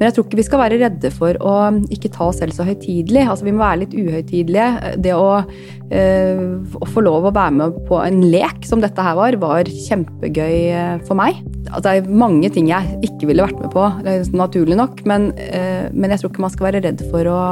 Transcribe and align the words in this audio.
Men 0.00 0.08
jeg 0.08 0.16
tror 0.16 0.24
ikke 0.24 0.38
vi 0.38 0.44
skal 0.46 0.62
være 0.62 0.76
redde 0.80 1.10
for 1.12 1.36
å 1.44 1.54
ikke 1.92 2.08
ta 2.14 2.30
oss 2.30 2.38
selv 2.40 2.56
så 2.56 2.64
høytidelig. 2.64 3.26
Altså, 3.28 3.44
vi 3.44 3.52
må 3.52 3.60
være 3.60 3.82
litt 3.82 3.96
uhøytidelige. 3.98 4.94
Det 5.04 5.12
å, 5.12 5.42
eh, 5.92 6.40
å, 6.80 6.88
få 6.88 7.04
lov 7.04 7.28
å 7.28 7.34
være 7.36 7.52
med 7.58 7.76
på 7.84 7.98
en 8.00 8.22
lek 8.32 8.64
som 8.64 8.80
dette 8.80 9.04
her 9.04 9.18
var, 9.18 9.36
var 9.42 9.68
kjempegøy 9.68 10.56
eh, 10.72 10.94
for 11.04 11.20
meg. 11.20 11.42
Altså, 11.66 11.84
det 11.84 11.92
er 11.98 12.16
mange 12.24 12.48
ting 12.54 12.72
jeg 12.72 12.96
ikke 13.10 13.28
ville 13.28 13.44
vært 13.44 13.60
med 13.60 13.76
på, 13.76 13.84
naturlig 14.40 14.80
nok. 14.80 15.04
Men, 15.04 15.34
eh, 15.36 15.92
men 15.92 16.16
jeg 16.16 16.24
tror 16.24 16.32
ikke 16.32 16.48
man 16.48 16.56
skal 16.56 16.70
være 16.70 16.84
redd 16.88 17.04
for 17.12 17.28
å 17.28 17.42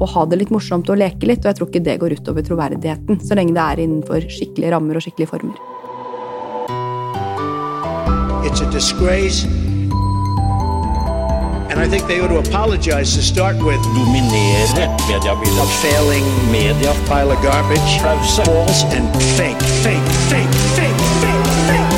å 0.00 0.06
ha 0.08 0.22
det 0.24 0.38
litt 0.40 0.52
morsomt 0.54 0.88
og 0.88 0.96
leke 0.96 1.28
litt. 1.28 1.44
Og 1.44 1.50
jeg 1.50 1.58
tror 1.58 1.68
ikke 1.68 1.84
det 1.84 1.98
går 2.00 2.16
utover 2.16 2.46
troverdigheten, 2.46 3.20
så 3.20 3.36
lenge 3.36 3.52
det 3.52 3.66
er 3.66 3.84
innenfor 3.84 4.24
skikkelige 4.32 4.72
rammer 4.72 4.96
og 4.96 5.04
skikkelige 5.04 5.34
former. 5.34 5.60
It's 8.48 8.64
a 8.64 8.70
disgrace. 8.72 9.59
And 11.70 11.78
I 11.78 11.86
think 11.86 12.08
they 12.08 12.20
ought 12.20 12.28
to 12.34 12.38
apologize 12.38 13.14
to 13.14 13.22
start 13.22 13.56
with. 13.62 13.80
Dominere 13.94 14.66
mediebildet. 15.08 15.68
Failing 15.82 16.26
media. 16.50 16.92
Pile 17.06 17.30
of 17.30 17.38
garbage. 17.42 17.90
Pause. 18.02 18.42
False 18.44 18.82
and 18.96 19.06
fake, 19.38 19.62
fake, 19.84 20.08
fake, 20.30 20.54
fake, 20.76 21.00
fake, 21.22 21.40
fake. 21.66 21.90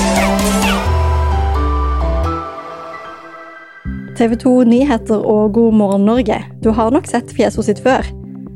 TV 4.16 4.36
2 4.36 4.64
Nyheter 4.64 5.16
og 5.16 5.52
God 5.52 5.72
morgen 5.72 6.04
Norge. 6.04 6.44
Du 6.64 6.70
har 6.70 6.90
nok 6.90 7.06
sett 7.06 7.32
fjeset 7.32 7.64
sitt 7.64 7.80
før. 7.80 8.04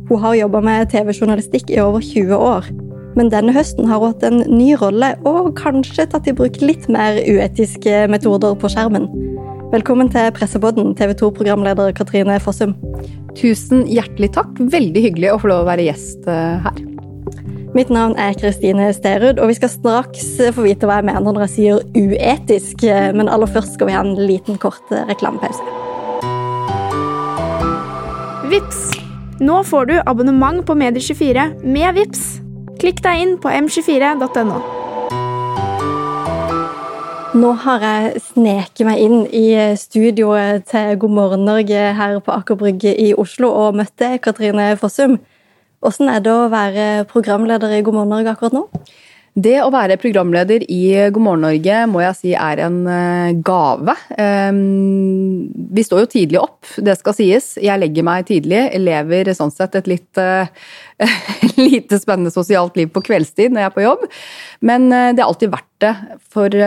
Hun 0.09 0.21
har 0.21 0.35
jobba 0.35 0.61
med 0.61 0.87
TV-journalistikk 0.93 1.71
i 1.71 1.81
over 1.81 2.01
20 2.01 2.37
år. 2.37 2.69
Men 3.17 3.33
denne 3.33 3.53
høsten 3.57 3.89
har 3.89 3.99
hun 3.99 4.13
hatt 4.13 4.23
en 4.29 4.45
ny 4.53 4.75
rolle 4.77 5.15
og 5.25 5.55
kanskje 5.57 6.07
tatt 6.13 6.29
i 6.29 6.37
bruk 6.37 6.61
litt 6.61 6.89
mer 6.93 7.17
uetiske 7.25 8.05
metoder 8.13 8.55
på 8.61 8.69
skjermen. 8.69 9.09
Velkommen 9.73 10.07
til 10.07 10.29
Pressepodden, 10.31 10.93
TV 10.95 11.11
2-programleder 11.19 11.91
Katrine 11.99 12.37
Fossum. 12.39 12.77
Tusen 13.35 13.81
hjertelig 13.91 14.29
takk. 14.37 14.61
Veldig 14.71 15.03
hyggelig 15.09 15.33
å 15.33 15.41
få 15.43 15.51
lov 15.51 15.65
å 15.65 15.67
være 15.67 15.89
gjest 15.89 16.29
eh, 16.31 16.63
her. 16.63 16.79
Mitt 17.75 17.91
navn 17.91 18.15
er 18.15 18.39
Kristine 18.39 18.87
Sterud, 18.95 19.41
og 19.43 19.51
vi 19.51 19.57
skal 19.59 19.73
straks 19.75 20.29
få 20.55 20.69
vite 20.69 20.87
hva 20.87 21.01
jeg 21.01 21.09
mener 21.11 21.27
når 21.27 21.49
jeg 21.49 21.55
sier 21.57 21.83
uetisk. 21.99 22.87
Men 23.19 23.27
aller 23.27 23.51
først 23.51 23.75
skal 23.75 23.91
vi 23.91 23.99
ha 23.99 24.07
en 24.07 24.15
liten, 24.23 24.55
kort 24.63 24.95
reklamepause. 25.11 25.67
Vips. 28.55 28.87
Nå 29.43 29.61
får 29.67 29.91
du 29.91 29.97
abonnement 30.07 30.63
på 30.63 30.79
Medier24 30.79 31.51
med 31.67 31.99
Vips. 31.99 32.27
Klikk 32.79 33.03
deg 33.03 33.27
inn 33.27 33.39
på 33.43 33.51
m24.no. 33.51 34.86
Nå 37.37 37.51
har 37.61 37.83
jeg 37.85 38.21
sneket 38.31 38.87
meg 38.89 39.01
inn 39.03 39.25
i 39.35 39.51
studioet 39.77 40.63
til 40.71 40.95
God 41.03 41.13
morgen 41.13 41.43
Norge 41.45 41.81
her 41.99 42.15
på 42.25 42.33
Aker 42.33 42.57
Brygge 42.57 42.95
i 42.97 43.11
Oslo 43.13 43.51
og 43.53 43.77
møtte 43.77 44.15
Katrine 44.25 44.71
Fossum. 44.81 45.19
Hvordan 45.85 46.15
er 46.15 46.23
det 46.25 46.33
å 46.33 46.47
være 46.49 46.87
programleder 47.11 47.75
i 47.77 47.83
God 47.85 47.99
morgen 47.99 48.15
Norge 48.15 48.33
akkurat 48.33 48.57
nå? 48.57 48.63
Det 49.37 49.59
å 49.61 49.69
være 49.69 49.99
programleder 50.01 50.63
i 50.73 50.95
God 51.13 51.21
morgen 51.21 51.43
Norge 51.45 51.81
må 51.93 52.01
jeg 52.01 52.17
si 52.17 52.31
er 52.33 52.63
en 52.65 52.79
eh, 52.89 53.35
gave. 53.45 53.93
Ehm, 54.17 55.51
vi 55.77 55.85
står 55.85 56.07
jo 56.07 56.09
tidlig 56.15 56.41
opp, 56.41 56.65
det 56.81 56.95
skal 56.97 57.17
sies. 57.19 57.51
Jeg 57.61 57.83
legger 57.83 58.07
meg 58.09 58.25
tidlig. 58.31 58.63
Lever 58.81 59.29
sånn 59.37 59.53
sett 59.53 59.77
et 59.77 59.93
litt 59.93 60.23
eh, 60.23 60.49
lite 61.61 62.01
spennende 62.01 62.33
sosialt 62.33 62.81
liv 62.81 62.89
på 62.95 63.05
kveldstid 63.05 63.53
når 63.53 63.67
jeg 63.67 63.73
er 63.75 63.77
på 63.77 63.85
jobb. 63.85 64.09
Men 64.73 64.89
eh, 64.89 65.13
det 65.13 65.21
er 65.21 65.29
alltid 65.29 65.53
verdt 65.53 65.73
det. 65.85 65.95
For, 66.33 66.61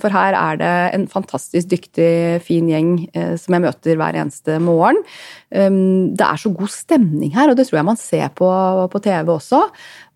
for 0.00 0.16
her 0.16 0.40
er 0.40 0.60
det 0.64 0.74
en 0.96 1.08
fantastisk 1.12 1.68
dyktig, 1.68 2.12
fin 2.40 2.70
gjeng 2.72 2.94
som 3.36 3.52
jeg 3.52 3.68
møter 3.68 4.00
hver 4.00 4.16
eneste 4.16 4.56
morgen. 4.64 5.04
Ehm, 5.52 6.14
det 6.16 6.24
er 6.24 6.40
så 6.40 6.56
god 6.56 6.72
stemning 6.72 7.36
her, 7.36 7.52
og 7.52 7.60
det 7.60 7.68
tror 7.68 7.82
jeg 7.82 7.92
man 7.92 8.00
ser 8.00 8.32
på, 8.32 8.48
på 8.88 9.04
TV 9.04 9.34
også. 9.36 9.66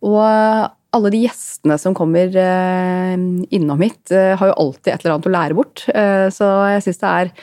Og 0.09 0.73
alle 0.97 1.13
de 1.13 1.23
gjestene 1.25 1.79
som 1.81 1.97
kommer 1.97 2.35
eh, 2.37 3.15
innom 3.57 3.81
hit, 3.85 4.13
eh, 4.13 4.35
har 4.37 4.53
jo 4.53 4.59
alltid 4.67 4.93
et 4.93 5.05
eller 5.05 5.17
annet 5.17 5.29
å 5.29 5.35
lære 5.37 5.57
bort. 5.57 5.85
Eh, 5.89 6.29
så 6.35 6.49
jeg 6.75 6.85
syns 6.87 7.03
det 7.03 7.13
er 7.13 7.35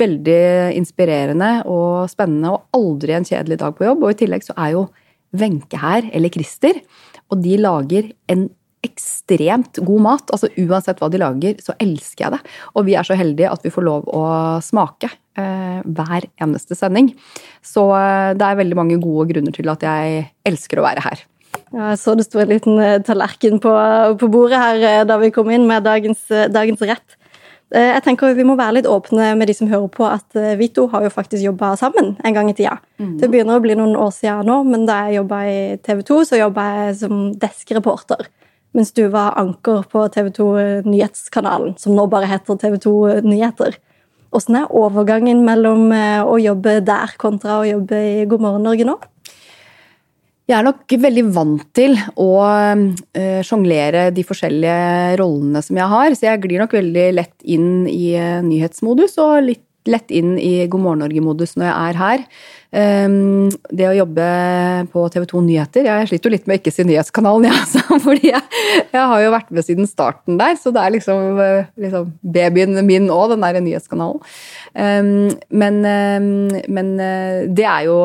veldig 0.00 0.42
inspirerende 0.78 1.50
og 1.70 2.10
spennende 2.12 2.52
og 2.54 2.76
aldri 2.76 3.16
en 3.16 3.26
kjedelig 3.26 3.60
dag 3.62 3.76
på 3.76 3.88
jobb. 3.88 4.04
Og 4.04 4.14
i 4.14 4.20
tillegg 4.20 4.44
så 4.46 4.56
er 4.56 4.76
jo 4.76 4.86
Wenche 5.40 5.78
her, 5.80 6.08
eller 6.12 6.32
Christer, 6.34 6.80
og 7.30 7.40
de 7.44 7.56
lager 7.60 8.10
en 8.32 8.48
ekstremt 8.84 9.78
god 9.84 10.04
mat. 10.04 10.30
Altså 10.34 10.50
Uansett 10.60 11.00
hva 11.00 11.10
de 11.12 11.20
lager, 11.20 11.58
så 11.62 11.76
elsker 11.80 12.26
jeg 12.26 12.36
det. 12.36 12.40
Og 12.74 12.86
vi 12.88 12.96
er 12.98 13.06
så 13.06 13.16
heldige 13.16 13.52
at 13.52 13.64
vi 13.64 13.72
får 13.72 13.86
lov 13.86 14.08
å 14.12 14.24
smake 14.64 15.08
eh, 15.40 15.80
hver 15.84 16.28
eneste 16.42 16.76
sending. 16.76 17.12
Så 17.64 17.86
det 18.36 18.44
er 18.44 18.60
veldig 18.60 18.78
mange 18.78 19.00
gode 19.02 19.30
grunner 19.32 19.54
til 19.56 19.72
at 19.72 19.84
jeg 19.86 20.24
elsker 20.48 20.80
å 20.80 20.88
være 20.88 21.04
her. 21.08 21.28
Ja, 21.70 21.92
jeg 21.92 22.00
så 22.02 22.16
det 22.18 22.26
sto 22.26 22.40
en 22.42 22.50
liten 22.50 22.78
eh, 22.82 22.98
tallerken 23.06 23.60
på, 23.62 23.72
på, 24.18 24.28
bordet 24.30 24.58
her 24.58 24.84
eh, 24.88 25.06
da 25.06 25.18
vi 25.22 25.30
kom 25.34 25.50
inn 25.54 25.68
med 25.68 25.86
dagens, 25.86 26.22
eh, 26.34 26.50
dagens, 26.50 26.82
rett. 26.82 27.16
Jeg 27.70 28.02
tenker 28.02 28.32
Vi 28.34 28.42
må 28.42 28.56
være 28.58 28.80
litt 28.80 28.86
åpne 28.90 29.28
med 29.38 29.46
de 29.46 29.54
som 29.54 29.68
hører 29.70 29.86
på, 29.94 30.02
at 30.02 30.34
vi 30.58 30.66
to 30.74 30.88
har 30.90 31.04
jo 31.04 31.12
faktisk 31.14 31.44
jobba 31.44 31.68
sammen 31.78 32.16
en 32.26 32.34
gang 32.34 32.48
i 32.50 32.54
tida. 32.58 32.80
Mm. 32.98 33.12
Det 33.20 33.28
begynner 33.30 33.60
å 33.60 33.62
bli 33.62 33.76
noen 33.78 33.94
år 33.94 34.10
siden 34.10 34.50
nå, 34.50 34.56
men 34.66 34.88
da 34.88 34.96
jeg 35.06 35.20
jobba 35.20 35.38
i 35.46 35.60
TV 35.78 36.00
2, 36.08 36.16
så 36.26 36.40
jobba 36.40 36.64
jeg 36.80 36.96
som 37.04 37.20
deskreporter. 37.38 38.26
Mens 38.74 38.90
du 38.90 39.04
var 39.14 39.38
anker 39.38 39.86
på 39.86 40.02
TV 40.10 40.32
2 40.34 40.48
Nyhetskanalen, 40.88 41.76
som 41.78 41.94
nå 41.94 42.08
bare 42.10 42.32
heter 42.32 42.58
TV 42.58 42.74
2 42.82 42.96
Nyheter. 43.28 43.78
Hvordan 44.34 44.64
er 44.64 44.74
overgangen 44.82 45.46
mellom 45.46 45.94
å 46.26 46.42
jobbe 46.42 46.80
der 46.82 47.14
kontra 47.22 47.60
å 47.60 47.70
jobbe 47.70 48.02
i 48.02 48.26
God 48.26 48.48
morgen 48.48 48.66
Norge 48.66 48.90
nå? 48.90 48.98
Jeg 50.50 50.58
er 50.58 50.66
nok 50.66 50.92
veldig 50.98 51.22
vant 51.30 51.66
til 51.78 51.92
å 52.18 52.30
uh, 52.42 53.42
sjonglere 53.46 54.08
de 54.10 54.24
forskjellige 54.26 55.18
rollene 55.20 55.62
som 55.62 55.78
jeg 55.78 55.92
har, 55.92 56.14
så 56.18 56.26
jeg 56.26 56.40
glir 56.42 56.58
nok 56.58 56.74
veldig 56.74 57.04
lett 57.20 57.44
inn 57.46 57.84
i 57.86 58.16
uh, 58.18 58.40
nyhetsmodus 58.42 59.14
og 59.22 59.36
litt 59.46 59.62
lett 59.90 60.14
inn 60.14 60.36
i 60.38 60.54
God 60.70 60.84
morgen 60.86 61.04
Norge-modus 61.04 61.56
når 61.58 61.70
jeg 61.70 61.76
er 61.90 62.00
her. 62.04 62.26
Um, 62.70 63.48
det 63.74 63.88
å 63.88 63.96
jobbe 63.96 64.24
på 64.92 65.02
TV 65.10 65.24
2 65.26 65.40
Nyheter 65.42 65.88
Jeg 65.88 66.06
sliter 66.06 66.28
jo 66.28 66.32
litt 66.36 66.44
med 66.46 66.54
å 66.54 66.60
ikke 66.60 66.70
si 66.70 66.84
Nyhetskanalen, 66.86 67.46
jeg, 67.48 67.56
altså, 67.64 67.98
fordi 68.04 68.30
jeg, 68.30 68.42
jeg, 68.92 69.06
har 69.10 69.22
jo 69.24 69.32
vært 69.34 69.50
med 69.56 69.66
siden 69.66 69.88
starten 69.90 70.38
der. 70.38 70.54
Så 70.54 70.70
det 70.74 70.84
er 70.84 70.94
liksom, 70.94 71.40
eh, 71.42 71.72
liksom 71.82 72.12
babyen 72.22 72.78
min 72.86 73.10
òg, 73.10 73.32
den 73.32 73.42
der 73.42 73.58
nyhetskanalen. 73.66 74.22
Um, 74.70 75.32
men, 75.50 75.80
um, 75.82 76.28
men, 76.70 76.92
eh, 77.02 77.50
det 77.50 77.66
er 77.66 77.88
jo 77.88 77.98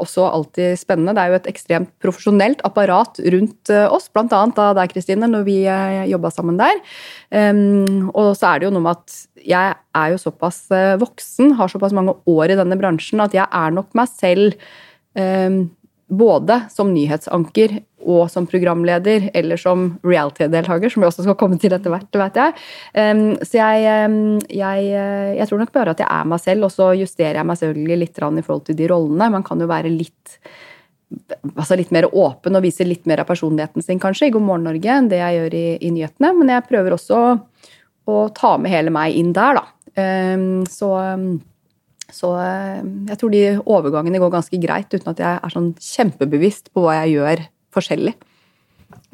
også 0.00 0.30
alltid 0.30 0.80
spennende. 0.80 1.12
Det 1.12 1.26
er 1.26 1.34
jo 1.34 1.40
et 1.42 1.52
ekstremt 1.52 1.92
profesjonelt 2.00 2.64
apparat 2.64 3.20
rundt 3.36 3.74
eh, 3.74 3.92
oss, 3.92 4.08
bl.a. 4.08 4.24
da 4.56 4.70
deg, 4.80 4.94
Kristine, 4.94 5.28
når 5.28 5.44
vi 5.44 5.58
jobba 6.08 6.32
sammen 6.32 6.56
der. 6.56 6.80
og 8.16 8.28
så 8.38 8.54
er 8.54 8.60
det 8.60 8.68
jo 8.68 8.72
noe 8.72 8.84
med 8.86 8.96
at 8.96 9.16
jeg 9.46 9.74
er 9.76 10.12
jo 10.12 10.20
såpass 10.20 10.66
voksen, 11.00 11.54
har 11.58 11.70
såpass 11.70 11.94
mange 11.96 12.16
år 12.28 12.54
i 12.54 12.58
denne 12.58 12.78
bransjen, 12.80 13.22
at 13.24 13.36
jeg 13.36 13.46
er 13.46 13.74
nok 13.74 13.92
meg 13.98 14.10
selv 14.12 14.56
eh, 15.18 15.64
både 16.08 16.62
som 16.72 16.90
nyhetsanker 16.94 17.80
og 18.08 18.28
som 18.32 18.46
programleder, 18.48 19.28
eller 19.36 19.60
som 19.60 19.90
reality-deltaker, 20.06 20.88
som 20.88 21.02
vi 21.02 21.08
også 21.08 21.24
skal 21.26 21.36
komme 21.36 21.58
til 21.60 21.74
etter 21.76 21.92
hvert, 21.92 22.08
vet 22.22 22.38
jeg. 22.38 22.54
Så 23.42 23.58
jeg, 23.58 23.82
jeg, 24.54 24.86
eh, 24.86 25.34
jeg, 25.36 25.48
tror 25.50 25.60
nok 25.60 25.74
bare 25.74 25.92
at 25.92 26.00
jeg 26.00 26.08
er 26.08 26.30
meg 26.30 26.40
selv, 26.40 26.68
og 26.68 26.72
så 26.72 26.92
justerer 26.96 27.40
jeg 27.40 27.48
meg 27.50 27.60
selvfølgelig 27.60 27.98
litt 28.04 28.22
i 28.22 28.46
forhold 28.46 28.64
til 28.70 28.78
de 28.78 28.88
rollene. 28.88 29.30
Man 29.34 29.44
kan 29.44 29.60
jo 29.60 29.68
være 29.68 29.92
litt 29.92 30.38
altså 31.54 31.76
litt 31.78 31.92
mer 31.94 32.04
åpen 32.12 32.56
og 32.58 32.64
vise 32.64 32.84
litt 32.84 33.06
mer 33.08 33.22
av 33.22 33.28
personligheten 33.30 33.84
sin 33.84 34.00
kanskje 34.00 34.28
i 34.28 34.32
God 34.34 34.44
morgen 34.44 34.66
Norge 34.68 34.92
enn 34.92 35.08
det 35.08 35.22
jeg 35.22 35.38
gjør 35.38 35.54
i, 35.56 35.66
i 35.80 35.92
nyhetene. 35.94 36.32
Men 36.36 36.52
jeg 36.52 36.66
prøver 36.68 36.96
også 36.96 37.18
å, 37.18 37.30
å 38.08 38.28
ta 38.34 38.56
med 38.60 38.72
hele 38.72 38.92
meg 38.94 39.16
inn 39.18 39.34
der, 39.36 39.60
da. 39.60 39.66
Um, 39.98 40.64
så 40.70 40.94
så 42.12 42.32
eh, 42.40 42.80
jeg 43.10 43.20
tror 43.20 43.32
de 43.32 43.42
overgangene 43.68 44.20
går 44.22 44.32
ganske 44.32 44.60
greit, 44.62 44.92
uten 44.94 45.12
at 45.12 45.20
jeg 45.20 45.40
er 45.44 45.52
sånn 45.52 45.70
kjempebevisst 45.82 46.72
på 46.72 46.84
hva 46.84 46.96
jeg 47.02 47.18
gjør 47.18 47.44
forskjellig. 47.76 48.14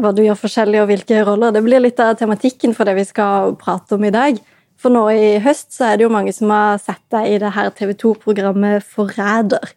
Hva 0.03 0.13
du 0.15 0.23
gjør 0.23 0.39
forskjellig 0.39 0.83
og 0.83 0.91
hvilke 0.91 1.23
roller. 1.27 1.55
Det 1.55 1.63
blir 1.67 1.83
litt 1.83 2.01
av 2.03 2.15
tematikken 2.19 2.75
for 2.77 2.87
det 2.87 2.97
vi 2.99 3.07
skal 3.07 3.57
prate 3.59 3.99
om 3.99 4.07
i 4.07 4.15
dag. 4.15 4.39
For 4.79 4.95
nå 4.95 5.05
i 5.11 5.33
høst 5.43 5.75
så 5.75 5.89
er 5.89 5.99
det 5.99 6.07
jo 6.07 6.15
mange 6.15 6.35
som 6.35 6.51
har 6.55 6.79
sett 6.83 7.03
deg 7.15 7.33
i 7.33 7.41
det 7.43 7.51
her 7.57 7.73
TV 7.75 7.95
2-programmet 7.99 8.87
Forræder. 8.87 9.75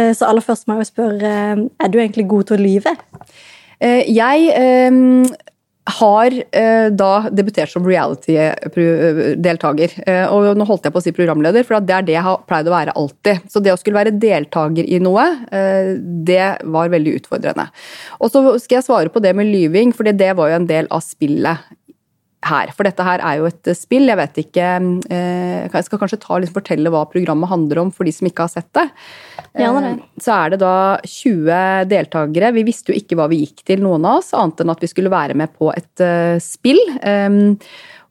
Eh, 0.00 0.10
så 0.10 0.26
aller 0.26 0.42
først 0.42 0.66
må 0.66 0.78
jeg 0.78 0.86
jo 0.86 0.90
spørre, 0.90 1.32
eh, 1.54 1.66
er 1.78 1.94
du 1.94 2.00
egentlig 2.00 2.26
god 2.30 2.50
til 2.50 2.58
å 2.58 2.62
lyve? 2.62 2.98
Jeg 3.82 4.52
har 6.02 6.34
eh, 6.50 6.90
da 6.90 7.28
debutert 7.30 7.70
som 7.72 7.86
reality-deltaker. 7.86 9.90
Eh, 10.06 10.32
og 10.32 10.56
nå 10.58 10.64
holdt 10.68 10.84
jeg 10.88 10.94
på 10.94 11.00
å 11.00 11.04
si 11.04 11.12
programleder, 11.16 11.62
for 11.66 11.80
det 11.80 11.94
er 11.96 12.02
det 12.08 12.16
jeg 12.16 12.26
har 12.26 12.44
pleid 12.48 12.68
å 12.68 12.74
være 12.74 12.96
alltid. 12.98 13.36
Så 13.52 13.58
det 13.62 13.74
å 13.74 13.80
skulle 13.80 14.00
være 14.00 14.18
deltaker 14.22 14.84
i 14.86 14.98
noe, 15.02 15.26
eh, 15.54 15.88
det 15.98 16.48
var 16.74 16.92
veldig 16.92 17.12
utfordrende. 17.20 17.66
Og 18.20 18.28
så 18.34 18.38
skal 18.62 18.76
jeg 18.80 18.88
svare 18.88 19.12
på 19.12 19.22
det 19.24 19.32
med 19.38 19.52
lyving, 19.52 19.88
for 19.96 20.02
det 20.08 20.32
var 20.38 20.46
jo 20.50 20.60
en 20.60 20.70
del 20.70 20.86
av 20.90 21.00
spillet 21.06 21.56
her. 22.48 22.72
For 22.76 22.86
dette 22.86 23.06
her 23.06 23.22
er 23.22 23.38
jo 23.40 23.48
et 23.50 23.70
spill. 23.78 24.08
Jeg 24.10 24.18
vet 24.18 24.40
ikke 24.44 24.66
eh, 25.12 25.68
Jeg 25.68 25.86
skal 25.86 26.00
kanskje 26.00 26.20
ta 26.22 26.38
liksom 26.40 26.58
fortelle 26.58 26.92
hva 26.92 27.04
programmet 27.10 27.50
handler 27.50 27.84
om 27.84 27.92
for 27.94 28.08
de 28.08 28.14
som 28.14 28.28
ikke 28.28 28.46
har 28.46 28.52
sett 28.52 28.70
det. 28.76 28.88
Ja, 29.60 29.72
det. 29.76 29.94
Eh, 29.94 30.20
så 30.22 30.36
er 30.38 30.54
det 30.54 30.62
da 30.64 30.74
20 31.06 31.88
deltakere. 31.92 32.52
Vi 32.58 32.66
visste 32.68 32.92
jo 32.92 32.98
ikke 32.98 33.18
hva 33.20 33.28
vi 33.32 33.42
gikk 33.44 33.64
til, 33.68 33.82
noen 33.84 34.06
av 34.08 34.20
oss, 34.20 34.32
annet 34.36 34.62
enn 34.64 34.74
at 34.74 34.84
vi 34.84 34.90
skulle 34.90 35.12
være 35.12 35.38
med 35.38 35.54
på 35.58 35.72
et 35.74 36.06
spill. 36.42 36.80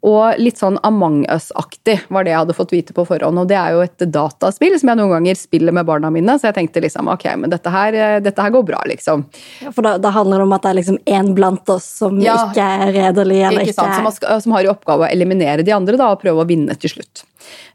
Og 0.02 0.40
litt 0.42 0.58
sånn 0.58 0.80
Among 0.88 1.22
us-aktig 1.30 2.00
var 2.10 2.26
det 2.26 2.32
jeg 2.34 2.42
hadde 2.42 2.56
fått 2.58 2.72
vite 2.74 2.94
på 2.98 3.06
forhånd. 3.06 3.38
Og 3.38 3.50
det 3.50 3.58
er 3.60 3.76
jo 3.76 3.84
et 3.86 4.06
dataspill 4.10 4.74
som 4.82 4.90
jeg 4.90 4.98
noen 4.98 5.14
ganger 5.14 5.38
spiller 5.38 5.76
med 5.78 5.86
barna 5.86 6.10
mine, 6.14 6.38
så 6.40 6.50
jeg 6.50 6.58
tenkte 6.58 6.82
liksom 6.82 7.12
ok, 7.12 7.28
men 7.44 7.54
dette 7.54 7.74
her, 7.74 7.98
dette 8.26 8.42
her 8.42 8.54
går 8.54 8.66
bra, 8.66 8.82
liksom. 8.90 9.28
Ja, 9.62 9.74
for 9.76 9.86
da, 9.86 9.96
da, 10.02 10.14
handler 10.16 10.42
det 10.42 10.48
om 10.48 10.56
at 10.58 10.66
det 10.66 10.72
er 10.72 10.80
liksom 10.80 10.98
én 11.06 11.34
blant 11.38 11.70
oss 11.70 11.86
som 12.02 12.18
ja, 12.22 12.38
ikke 12.50 12.66
er 12.66 12.96
redelig 12.98 13.44
eller 13.50 13.68
ikke, 13.68 13.78
sant, 13.78 13.94
som, 13.94 14.10
har, 14.10 14.42
som 14.42 14.58
har 14.58 14.66
i 14.66 14.72
oppgave 14.74 15.06
å 15.06 15.12
eliminere 15.12 15.66
de 15.68 15.76
andre 15.76 16.00
da, 16.02 16.10
og 16.16 16.24
prøve 16.24 16.42
å 16.42 16.50
vinne 16.50 16.78
til 16.82 16.96
slutt. 16.96 17.24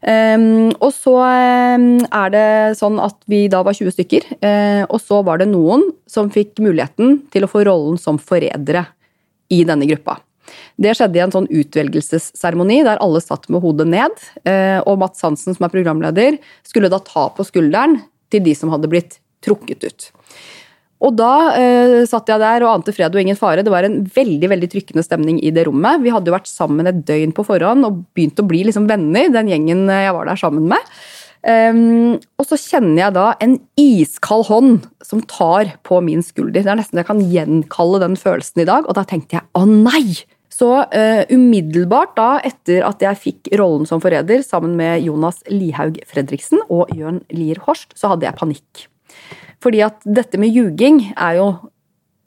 Um, 0.01 0.69
og 0.83 0.91
så 0.95 1.15
um, 1.21 1.89
er 2.05 2.35
det 2.35 2.45
sånn 2.79 2.99
at 3.03 3.17
vi 3.31 3.45
da 3.51 3.63
var 3.67 3.77
20 3.77 3.95
stykker, 3.95 4.29
uh, 4.43 4.83
og 4.87 4.99
så 5.03 5.23
var 5.27 5.41
det 5.41 5.49
noen 5.51 5.87
som 6.09 6.31
fikk 6.33 6.59
muligheten 6.63 7.21
til 7.33 7.47
å 7.47 7.51
få 7.51 7.63
rollen 7.67 7.99
som 8.01 8.19
forrædere 8.19 8.87
i 9.53 9.63
denne 9.67 9.87
gruppa. 9.87 10.19
Det 10.81 10.93
skjedde 10.97 11.19
i 11.19 11.23
en 11.25 11.33
sånn 11.33 11.49
utvelgelsesseremoni 11.49 12.81
der 12.87 13.01
alle 13.03 13.21
satt 13.23 13.47
med 13.53 13.63
hodet 13.63 13.87
ned. 13.91 14.27
Eh, 14.47 14.79
og 14.83 14.99
Mats 15.01 15.23
Hansen, 15.25 15.57
som 15.57 15.67
er 15.67 15.73
programleder, 15.73 16.39
skulle 16.67 16.91
da 16.93 17.01
ta 17.03 17.27
på 17.33 17.45
skulderen 17.47 17.99
til 18.33 18.43
de 18.45 18.55
som 18.57 18.71
hadde 18.73 18.91
blitt 18.91 19.19
trukket 19.45 19.85
ut. 19.87 20.09
Og 21.05 21.13
da 21.13 21.33
eh, 21.53 21.99
satt 22.09 22.29
jeg 22.31 22.41
der 22.41 22.63
og 22.65 22.71
ante 22.79 22.93
fred 22.95 23.13
og 23.13 23.21
ingen 23.21 23.37
fare. 23.37 23.61
Det 23.65 23.73
var 23.73 23.85
en 23.85 23.99
veldig 24.15 24.49
veldig 24.49 24.69
trykkende 24.71 25.05
stemning 25.05 25.37
i 25.45 25.53
det 25.53 25.67
rommet. 25.67 26.01
Vi 26.01 26.13
hadde 26.13 26.31
jo 26.31 26.35
vært 26.37 26.49
sammen 26.49 26.89
et 26.89 27.03
døgn 27.05 27.35
på 27.37 27.45
forhånd 27.45 27.85
og 27.85 28.01
begynt 28.17 28.41
å 28.41 28.47
bli 28.47 28.63
liksom 28.65 28.89
venner, 28.89 29.29
den 29.33 29.51
gjengen 29.51 29.85
jeg 29.93 30.15
var 30.17 30.29
der 30.29 30.41
sammen 30.41 30.65
med. 30.71 30.97
Um, 31.47 32.17
og 32.41 32.47
så 32.49 32.57
kjenner 32.59 32.97
jeg 33.05 33.15
da 33.15 33.27
en 33.45 33.53
iskald 33.79 34.47
hånd 34.49 34.87
som 35.05 35.21
tar 35.29 35.75
på 35.85 36.01
min 36.03 36.25
skulder. 36.25 36.63
Det 36.65 36.71
er 36.73 36.79
nesten 36.81 36.99
jeg 36.99 37.07
kan 37.07 37.21
gjenkalle 37.21 38.01
den 38.03 38.17
følelsen 38.19 38.65
i 38.65 38.67
dag. 38.67 38.89
Og 38.89 38.97
da 38.97 39.05
tenkte 39.07 39.37
jeg 39.37 39.45
å 39.55 39.63
nei! 39.69 40.17
Så 40.57 40.69
uh, 40.81 41.23
umiddelbart 41.29 42.15
da, 42.17 42.29
etter 42.47 42.85
at 42.87 43.03
jeg 43.03 43.21
fikk 43.21 43.49
rollen 43.59 43.85
som 43.89 44.01
forræder 44.01 44.41
sammen 44.45 44.73
med 44.79 45.03
Jonas 45.05 45.43
Lihaug 45.53 45.99
Fredriksen 46.09 46.63
og 46.65 46.93
Jørn 46.97 47.21
Lier 47.29 47.61
Horst, 47.67 47.93
så 47.97 48.13
hadde 48.13 48.25
jeg 48.25 48.39
panikk. 48.39 48.87
Fordi 49.61 49.83
at 49.85 50.01
dette 50.05 50.39
med 50.41 50.53
ljuging 50.53 51.03
er 51.13 51.37
jo 51.37 51.47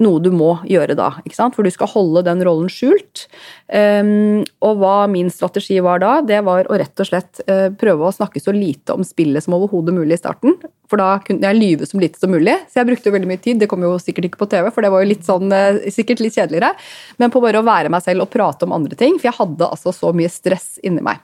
noe 0.01 0.21
du 0.23 0.31
må 0.35 0.55
gjøre 0.69 0.97
da. 0.99 1.11
For 1.55 1.67
du 1.67 1.71
skal 1.73 1.91
holde 1.93 2.25
den 2.27 2.43
rollen 2.47 2.71
skjult. 2.73 3.27
Um, 3.69 4.43
og 4.65 4.81
hva 4.81 4.95
min 5.11 5.31
strategi 5.33 5.79
var 5.85 6.03
da, 6.03 6.17
det 6.27 6.41
var 6.47 6.69
å 6.69 6.79
rett 6.81 7.03
og 7.03 7.09
slett 7.11 7.43
uh, 7.47 7.69
prøve 7.81 8.09
å 8.09 8.15
snakke 8.15 8.43
så 8.43 8.55
lite 8.57 8.97
om 8.97 9.05
spillet 9.07 9.45
som 9.45 9.57
overhodet 9.59 9.95
mulig 9.97 10.17
i 10.17 10.23
starten. 10.23 10.57
For 10.91 11.01
da 11.01 11.21
kunne 11.25 11.47
jeg 11.47 11.61
lyve 11.61 11.87
så 11.87 12.01
lite 12.01 12.19
som 12.19 12.33
mulig. 12.35 12.57
Så 12.71 12.81
jeg 12.81 12.91
brukte 12.91 13.15
veldig 13.15 13.31
mye 13.31 13.43
tid. 13.45 13.61
Det 13.63 13.71
kom 13.71 13.85
jo 13.87 13.95
sikkert 14.03 14.31
ikke 14.31 14.43
på 14.43 14.51
TV, 14.51 14.73
for 14.75 14.85
det 14.85 14.93
var 14.95 15.05
jo 15.05 15.13
litt 15.13 15.29
sånn, 15.29 15.53
uh, 15.53 15.81
sikkert 15.93 16.25
litt 16.25 16.39
kjedeligere. 16.39 16.73
Men 17.21 17.33
på 17.33 17.45
bare 17.45 17.63
å 17.63 17.69
være 17.69 17.93
meg 17.93 18.05
selv 18.07 18.27
og 18.27 18.33
prate 18.33 18.67
om 18.67 18.77
andre 18.77 18.99
ting. 18.99 19.21
For 19.21 19.31
jeg 19.31 19.39
hadde 19.39 19.71
altså 19.71 19.95
så 19.95 20.15
mye 20.17 20.33
stress 20.33 20.79
inni 20.87 21.05
meg. 21.05 21.23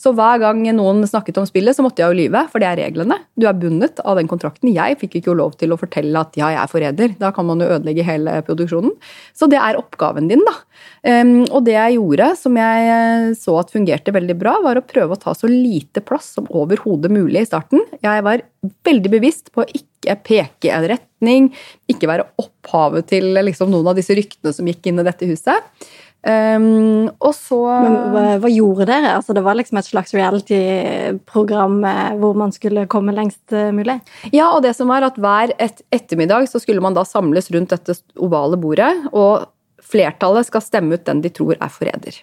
Så 0.00 0.12
hver 0.16 0.40
gang 0.42 0.62
noen 0.76 1.04
snakket 1.08 1.38
om 1.40 1.46
spillet, 1.48 1.76
så 1.76 1.84
måtte 1.84 2.02
jeg 2.02 2.12
jo 2.12 2.18
lyve, 2.24 2.44
for 2.52 2.62
det 2.62 2.68
er 2.70 2.80
reglene. 2.84 3.18
Du 3.38 3.46
er 3.48 3.56
bundet 3.58 4.00
av 4.04 4.18
den 4.18 4.28
kontrakten. 4.30 4.72
Jeg 4.74 4.98
fikk 5.00 5.18
ikke 5.20 5.36
lov 5.36 5.56
til 5.60 5.74
å 5.74 5.78
fortelle 5.80 6.20
at 6.20 6.36
ja, 6.38 6.50
jeg 6.54 6.60
er 6.62 6.72
forræder. 6.72 7.16
Da 7.20 7.30
kan 7.34 7.48
man 7.48 7.62
jo 7.62 7.70
ødelegge 7.76 8.06
hele 8.06 8.36
produksjonen. 8.46 8.94
Så 9.36 9.48
det 9.50 9.60
er 9.60 9.78
oppgaven 9.80 10.30
din, 10.30 10.44
da. 10.46 10.56
Um, 11.04 11.34
og 11.50 11.64
det 11.66 11.76
jeg 11.76 11.98
gjorde, 11.98 12.30
som 12.40 12.56
jeg 12.58 12.86
eh, 12.94 13.30
så 13.38 13.58
at 13.60 13.72
fungerte 13.74 14.14
veldig 14.14 14.36
bra, 14.40 14.56
var 14.64 14.80
å 14.80 14.86
prøve 14.86 15.16
å 15.16 15.20
ta 15.20 15.34
så 15.36 15.50
lite 15.50 16.02
plass 16.04 16.32
som 16.36 16.48
overhodet 16.50 17.12
mulig 17.12 17.44
i 17.44 17.48
starten. 17.48 17.84
Jeg 18.04 18.24
var 18.26 18.44
veldig 18.88 19.12
bevisst 19.12 19.52
på 19.54 19.64
å 19.64 19.68
ikke 19.68 20.16
peke 20.24 20.72
en 20.72 20.86
retning, 20.88 21.50
ikke 21.90 22.08
være 22.10 22.26
opphavet 22.40 23.08
til 23.12 23.30
liksom, 23.36 23.72
noen 23.72 23.92
av 23.92 23.98
disse 23.98 24.16
ryktene 24.16 24.52
som 24.56 24.68
gikk 24.68 24.90
inn 24.90 25.00
i 25.00 25.06
dette 25.06 25.28
huset. 25.28 25.88
Um, 26.24 27.10
og 27.20 27.34
så 27.36 27.58
Men 27.84 27.96
hva, 28.14 28.22
hva, 28.40 28.48
gjorde 28.48 28.86
dere? 28.88 29.10
Altså, 29.18 29.34
det 29.36 29.42
var 29.44 29.58
liksom 29.58 29.76
et 29.76 29.88
slags 29.90 30.14
reality-program 30.16 31.76
eh, 31.84 32.14
hvor 32.22 32.38
man 32.40 32.54
skulle 32.54 32.86
komme 32.88 33.12
lengst 33.12 33.52
uh, 33.52 33.68
mulig? 33.76 33.98
Ja, 34.32 34.48
og 34.54 34.62
det 34.64 34.72
som 34.78 34.88
var 34.88 35.04
at 35.04 35.18
hver 35.20 35.52
et 35.60 35.84
ettermiddag 35.92 36.48
så 36.48 36.62
skulle 36.62 36.84
man 36.84 36.96
da 36.96 37.04
samles 37.04 37.50
rundt 37.52 37.74
dette 37.76 37.98
ovale 38.16 38.56
bordet, 38.60 38.92
og 39.12 39.50
flertallet 39.84 40.48
skal 40.48 40.64
stemme 40.64 40.96
ut 40.96 41.04
den 41.04 41.20
de 41.24 41.32
tror 41.34 41.58
er 41.58 41.72
forræder. 41.72 42.22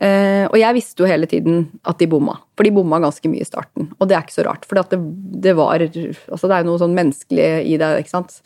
Uh, 0.00 0.48
og 0.48 0.56
jeg 0.56 0.72
visste 0.72 1.04
jo 1.04 1.08
hele 1.08 1.28
tiden 1.28 1.66
at 1.86 1.98
de 2.00 2.06
bomma, 2.10 2.38
for 2.56 2.64
de 2.64 2.72
bomma 2.72 2.96
ganske 3.02 3.28
mye 3.28 3.44
i 3.44 3.46
starten. 3.46 3.90
Og 4.00 4.08
det 4.08 4.16
er 4.16 4.24
ikke 4.24 4.34
så 4.38 4.46
rart, 4.46 4.64
for 4.66 4.80
det, 4.80 4.98
det, 5.44 5.52
altså 5.52 6.48
Det 6.48 6.56
er 6.56 6.64
jo 6.64 6.68
noe 6.70 6.80
sånn 6.80 6.96
menneskelig 6.96 7.48
i 7.68 7.76
det. 7.78 7.90
ikke 8.00 8.14
sant? 8.14 8.38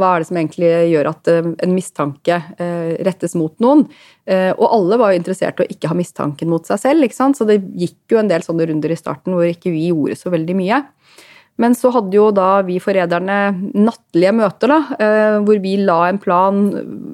Hva 0.00 0.14
er 0.14 0.24
det 0.24 0.30
som 0.30 0.40
egentlig 0.40 0.72
gjør 0.94 1.10
at 1.12 1.30
uh, 1.30 1.50
en 1.52 1.76
mistanke 1.76 2.40
uh, 2.56 2.90
rettes 3.06 3.36
mot 3.38 3.54
noen? 3.64 3.88
og 4.24 4.62
alle 4.72 4.96
var 4.96 5.10
jo 5.12 5.18
interessert 5.18 5.58
i 5.60 5.64
å 5.66 5.68
ikke 5.68 5.90
ha 5.90 5.94
mistanken 5.98 6.48
mot 6.48 6.64
seg 6.64 6.78
selv, 6.80 7.04
ikke 7.04 7.16
sant? 7.18 7.36
så 7.36 7.44
det 7.44 7.58
gikk 7.76 8.14
jo 8.14 8.22
en 8.22 8.30
del 8.30 8.40
sånne 8.40 8.64
runder 8.70 8.94
i 8.94 8.96
starten 8.96 9.34
hvor 9.36 9.44
ikke 9.44 9.68
vi 9.68 9.90
gjorde 9.90 10.16
så 10.16 10.32
veldig 10.32 10.56
mye. 10.56 10.78
Men 11.62 11.74
så 11.78 11.90
hadde 11.94 12.16
jo 12.16 12.30
da 12.34 12.58
vi 12.66 12.80
forræderne 12.82 13.36
nattlige 13.78 14.32
møter, 14.34 14.72
da, 14.72 14.78
eh, 14.98 15.36
hvor 15.46 15.60
vi 15.62 15.76
la 15.86 16.00
en 16.08 16.18
plan 16.18 16.64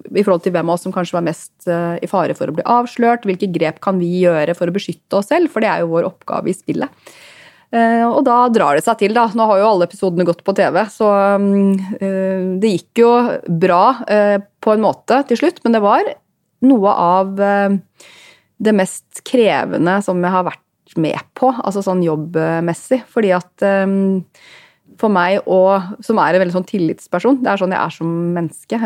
i 0.08 0.22
forhold 0.22 0.46
til 0.46 0.54
hvem 0.54 0.70
av 0.70 0.78
oss 0.78 0.86
som 0.86 0.94
kanskje 0.94 1.18
var 1.18 1.26
mest 1.26 1.68
eh, 1.68 1.98
i 2.00 2.08
fare 2.08 2.36
for 2.38 2.48
å 2.48 2.54
bli 2.56 2.64
avslørt. 2.64 3.26
Hvilke 3.28 3.50
grep 3.52 3.82
kan 3.84 4.00
vi 4.00 4.08
gjøre 4.22 4.56
for 4.56 4.70
å 4.70 4.76
beskytte 4.76 5.18
oss 5.20 5.28
selv, 5.28 5.52
for 5.52 5.60
det 5.60 5.68
er 5.68 5.84
jo 5.84 5.90
vår 5.92 6.08
oppgave 6.08 6.48
i 6.48 6.56
spillet. 6.56 7.12
Eh, 7.70 8.06
og 8.06 8.22
da 8.26 8.38
drar 8.48 8.80
det 8.80 8.86
seg 8.86 9.02
til, 9.02 9.12
da. 9.18 9.26
Nå 9.36 9.44
har 9.50 9.60
jo 9.60 9.68
alle 9.74 9.90
episodene 9.90 10.26
gått 10.28 10.40
på 10.46 10.56
TV, 10.56 10.80
så 10.88 11.10
det 12.00 12.72
gikk 12.72 13.04
jo 13.04 13.12
bra 13.60 13.84
på 14.00 14.72
en 14.72 14.82
måte 14.82 15.20
til 15.28 15.38
slutt, 15.42 15.60
men 15.64 15.76
det 15.76 15.84
var 15.84 16.08
noe 16.64 16.96
av 16.96 17.36
det 18.60 18.74
mest 18.76 19.22
krevende 19.28 20.00
som 20.04 20.18
jeg 20.24 20.32
har 20.32 20.48
vært 20.48 20.64
med 20.98 21.20
på, 21.38 21.52
altså 21.52 21.84
sånn 21.84 22.02
jobbmessig. 22.02 23.02
Fordi 23.10 23.30
at 23.36 23.66
um, 23.86 24.24
for 25.00 25.12
meg, 25.12 25.40
og, 25.48 26.02
som 26.04 26.18
er 26.20 26.36
en 26.36 26.42
veldig 26.42 26.56
sånn 26.56 26.68
tillitsperson, 26.68 27.40
det 27.44 27.52
er 27.52 27.60
sånn 27.60 27.74
jeg 27.74 27.80
er 27.80 27.94
som 27.94 28.16
menneske, 28.36 28.80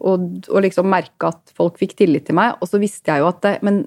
og 0.00 0.64
liksom 0.64 0.88
merke 0.90 1.30
at 1.30 1.54
folk 1.56 1.76
fikk 1.80 1.96
tillit 2.00 2.26
til 2.28 2.38
meg, 2.38 2.56
og 2.60 2.70
så 2.70 2.80
visste 2.82 3.12
jeg 3.12 3.22
jo 3.22 3.30
at 3.30 3.46
Men 3.66 3.84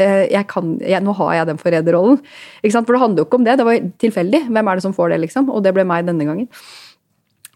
uh, 0.00 0.24
jeg 0.26 0.44
kan, 0.50 0.76
jeg, 0.82 1.02
nå 1.04 1.14
har 1.18 1.34
jeg 1.38 1.50
den 1.52 1.60
forræderrollen. 1.60 2.20
For 2.62 2.94
det 2.94 3.02
handler 3.02 3.22
jo 3.22 3.28
ikke 3.28 3.40
om 3.40 3.48
det, 3.48 3.58
det 3.60 3.68
var 3.68 3.90
tilfeldig. 4.02 4.46
Hvem 4.48 4.70
er 4.70 4.78
det 4.78 4.86
som 4.86 4.96
får 4.96 5.12
det, 5.14 5.20
liksom? 5.26 5.50
Og 5.52 5.62
det 5.64 5.74
ble 5.76 5.86
meg 5.88 6.08
denne 6.08 6.26
gangen. 6.28 6.48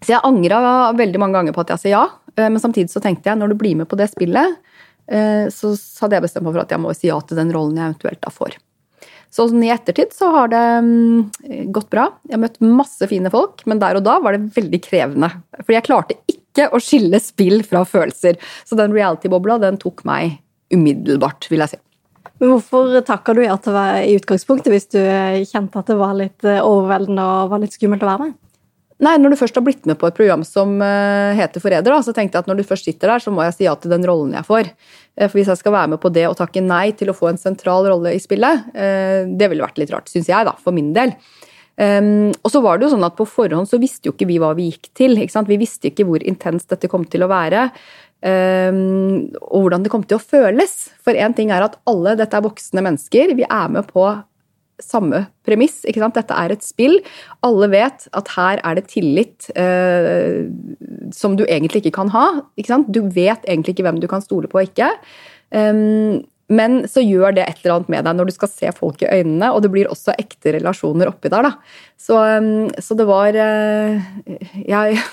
Så 0.05 0.13
jeg 0.13 0.25
angra 0.27 0.93
veldig 0.93 1.21
mange 1.23 1.39
ganger 1.39 1.57
på 1.57 1.65
at 1.65 1.75
jeg 1.75 1.85
sa 1.87 1.95
ja, 1.95 2.05
uh, 2.13 2.47
men 2.47 2.61
samtidig 2.63 2.93
så 2.93 3.03
tenkte 3.03 3.31
jeg 3.31 3.41
når 3.41 3.55
du 3.55 3.59
blir 3.61 3.81
med 3.81 3.89
på 3.91 3.99
det 3.99 4.11
spillet, 4.13 4.61
uh, 5.09 5.47
så 5.51 5.75
hadde 6.05 6.21
jeg 6.21 6.29
bestemt 6.29 6.47
meg 6.47 6.55
for 6.55 6.67
at 6.67 6.77
jeg 6.77 6.85
må 6.85 6.95
si 6.97 7.11
ja 7.11 7.19
til 7.25 7.41
den 7.41 7.53
rollen 7.55 7.81
jeg 7.81 7.95
eventuelt 7.95 8.23
da 8.23 8.33
får. 8.35 8.61
Så 9.35 9.49
sånn 9.51 9.65
i 9.67 9.73
ettertid 9.75 10.13
så 10.15 10.29
har 10.31 10.51
det 10.53 10.63
mm, 10.87 11.71
gått 11.75 11.89
bra. 11.91 12.07
Jeg 12.29 12.37
har 12.37 12.45
møtt 12.45 12.61
masse 12.63 13.09
fine 13.11 13.33
folk, 13.35 13.65
men 13.67 13.81
der 13.83 13.99
og 13.99 14.05
da 14.07 14.21
var 14.23 14.37
det 14.37 14.53
veldig 14.55 14.79
krevende. 14.85 15.31
Fordi 15.59 15.79
jeg 15.81 15.87
klarte 15.89 16.19
ikke 16.31 16.69
å 16.71 16.79
skille 16.83 17.19
spill 17.23 17.65
fra 17.67 17.83
følelser. 17.89 18.39
Så 18.63 18.79
den 18.79 18.95
reality-bobla 18.95 19.59
den 19.65 19.81
tok 19.83 20.05
meg 20.07 20.39
umiddelbart, 20.75 21.51
vil 21.51 21.65
jeg 21.65 21.75
si. 21.75 21.81
Men 22.39 22.55
hvorfor 22.55 22.95
takka 23.07 23.35
du 23.35 23.43
ja 23.45 23.59
til 23.63 23.75
det 23.75 23.89
i 24.07 24.15
utgangspunktet, 24.21 24.71
hvis 24.71 24.89
du 24.95 25.01
kjente 25.51 25.83
at 25.83 25.91
det 25.91 25.99
var 25.99 26.15
litt 26.19 26.47
eh, 26.47 26.63
overveldende 26.63 27.27
og 27.27 27.53
var 27.53 27.63
litt 27.63 27.75
skummelt 27.75 28.07
å 28.07 28.11
være 28.11 28.29
med? 28.29 28.41
Nei, 29.03 29.17
Når 29.19 29.35
du 29.35 29.39
først 29.41 29.57
har 29.59 29.65
blitt 29.67 29.87
med 29.91 29.99
på 29.99 30.07
et 30.07 30.17
program 30.17 30.45
som 30.47 30.77
uh, 30.79 31.35
heter 31.35 31.63
Forræder, 31.63 31.97
så 32.07 32.15
tenkte 32.15 32.39
jeg 32.39 32.45
at 32.45 32.51
når 32.51 32.61
du 32.61 32.69
først 32.69 32.87
sitter 32.87 33.11
der, 33.11 33.23
så 33.23 33.33
må 33.35 33.43
jeg 33.43 33.57
si 33.57 33.67
ja 33.67 33.75
til 33.75 33.91
den 33.91 34.07
rollen 34.07 34.37
jeg 34.37 34.47
får. 34.47 34.71
Uh, 35.15 35.27
for 35.29 35.39
Hvis 35.39 35.53
jeg 35.53 35.63
skal 35.63 35.77
være 35.77 35.95
med 35.95 36.03
på 36.03 36.13
det 36.15 36.27
og 36.29 36.37
takke 36.41 36.63
nei 36.65 36.91
til 36.99 37.13
å 37.13 37.17
få 37.17 37.31
en 37.31 37.41
sentral 37.41 37.87
rolle 37.91 38.15
i 38.15 38.23
spillet, 38.23 38.69
uh, 38.75 39.25
det 39.29 39.51
ville 39.51 39.65
vært 39.65 39.81
litt 39.83 39.95
rart, 39.95 40.11
syns 40.13 40.31
jeg, 40.31 40.47
da, 40.49 40.57
for 40.61 40.77
min 40.77 40.93
del. 40.97 41.15
Um, 41.75 42.31
og 42.47 42.53
så 42.55 42.61
var 42.63 42.79
det 42.79 42.87
jo 42.87 42.93
sånn 42.93 43.03
at 43.03 43.17
På 43.19 43.25
forhånd 43.27 43.67
så 43.67 43.81
visste 43.83 44.07
jo 44.07 44.13
ikke 44.15 44.29
vi 44.31 44.37
hva 44.39 44.53
vi 44.55 44.69
gikk 44.69 44.93
til. 44.95 45.19
Vi 45.19 45.59
visste 45.59 45.91
ikke 45.91 46.07
hvor 46.07 46.23
intenst 46.23 46.71
dette 46.71 46.91
kom 46.91 47.07
til 47.11 47.27
å 47.27 47.31
være. 47.33 47.67
Um, 48.25 49.35
og 49.51 49.67
hvordan 49.67 49.83
det 49.85 49.91
kom 49.93 50.05
til 50.07 50.21
å 50.21 50.23
føles. 50.23 50.77
For 51.05 51.19
én 51.19 51.35
ting 51.37 51.51
er 51.53 51.67
at 51.67 51.75
alle, 51.91 52.15
dette 52.21 52.39
er 52.39 52.47
voksne 52.47 52.85
mennesker, 52.85 53.35
vi 53.35 53.45
er 53.45 53.75
med 53.75 53.91
på 53.91 54.07
samme 54.83 55.25
premiss. 55.47 55.83
ikke 55.89 56.03
sant? 56.03 56.17
Dette 56.19 56.37
er 56.37 56.55
et 56.55 56.65
spill. 56.65 56.99
Alle 57.47 57.71
vet 57.73 58.07
at 58.17 58.31
her 58.37 58.63
er 58.65 58.79
det 58.79 58.87
tillit 58.93 59.49
eh, 59.59 60.45
som 61.15 61.39
du 61.39 61.45
egentlig 61.47 61.85
ikke 61.85 61.99
kan 62.01 62.13
ha. 62.15 62.27
ikke 62.59 62.73
sant? 62.73 62.93
Du 62.93 63.05
vet 63.07 63.45
egentlig 63.47 63.77
ikke 63.77 63.89
hvem 63.89 64.01
du 64.03 64.09
kan 64.11 64.25
stole 64.25 64.51
på 64.51 64.61
og 64.63 64.71
ikke. 64.71 64.91
Um, 65.55 66.25
men 66.53 66.83
så 66.91 67.01
gjør 67.01 67.37
det 67.37 67.47
et 67.47 67.63
eller 67.63 67.79
annet 67.79 67.91
med 67.93 68.05
deg 68.05 68.19
når 68.19 68.29
du 68.29 68.35
skal 68.35 68.51
se 68.53 68.71
folk 68.77 69.01
i 69.01 69.09
øynene, 69.09 69.49
og 69.55 69.63
det 69.65 69.71
blir 69.73 69.89
også 69.89 70.13
ekte 70.21 70.53
relasjoner 70.59 71.09
oppi 71.09 71.31
der. 71.33 71.49
da. 71.49 71.55
Så, 71.97 72.19
um, 72.19 72.69
så 72.79 72.97
det 72.99 73.09
var 73.09 73.37
uh, 73.39 73.99
Jeg 74.61 75.01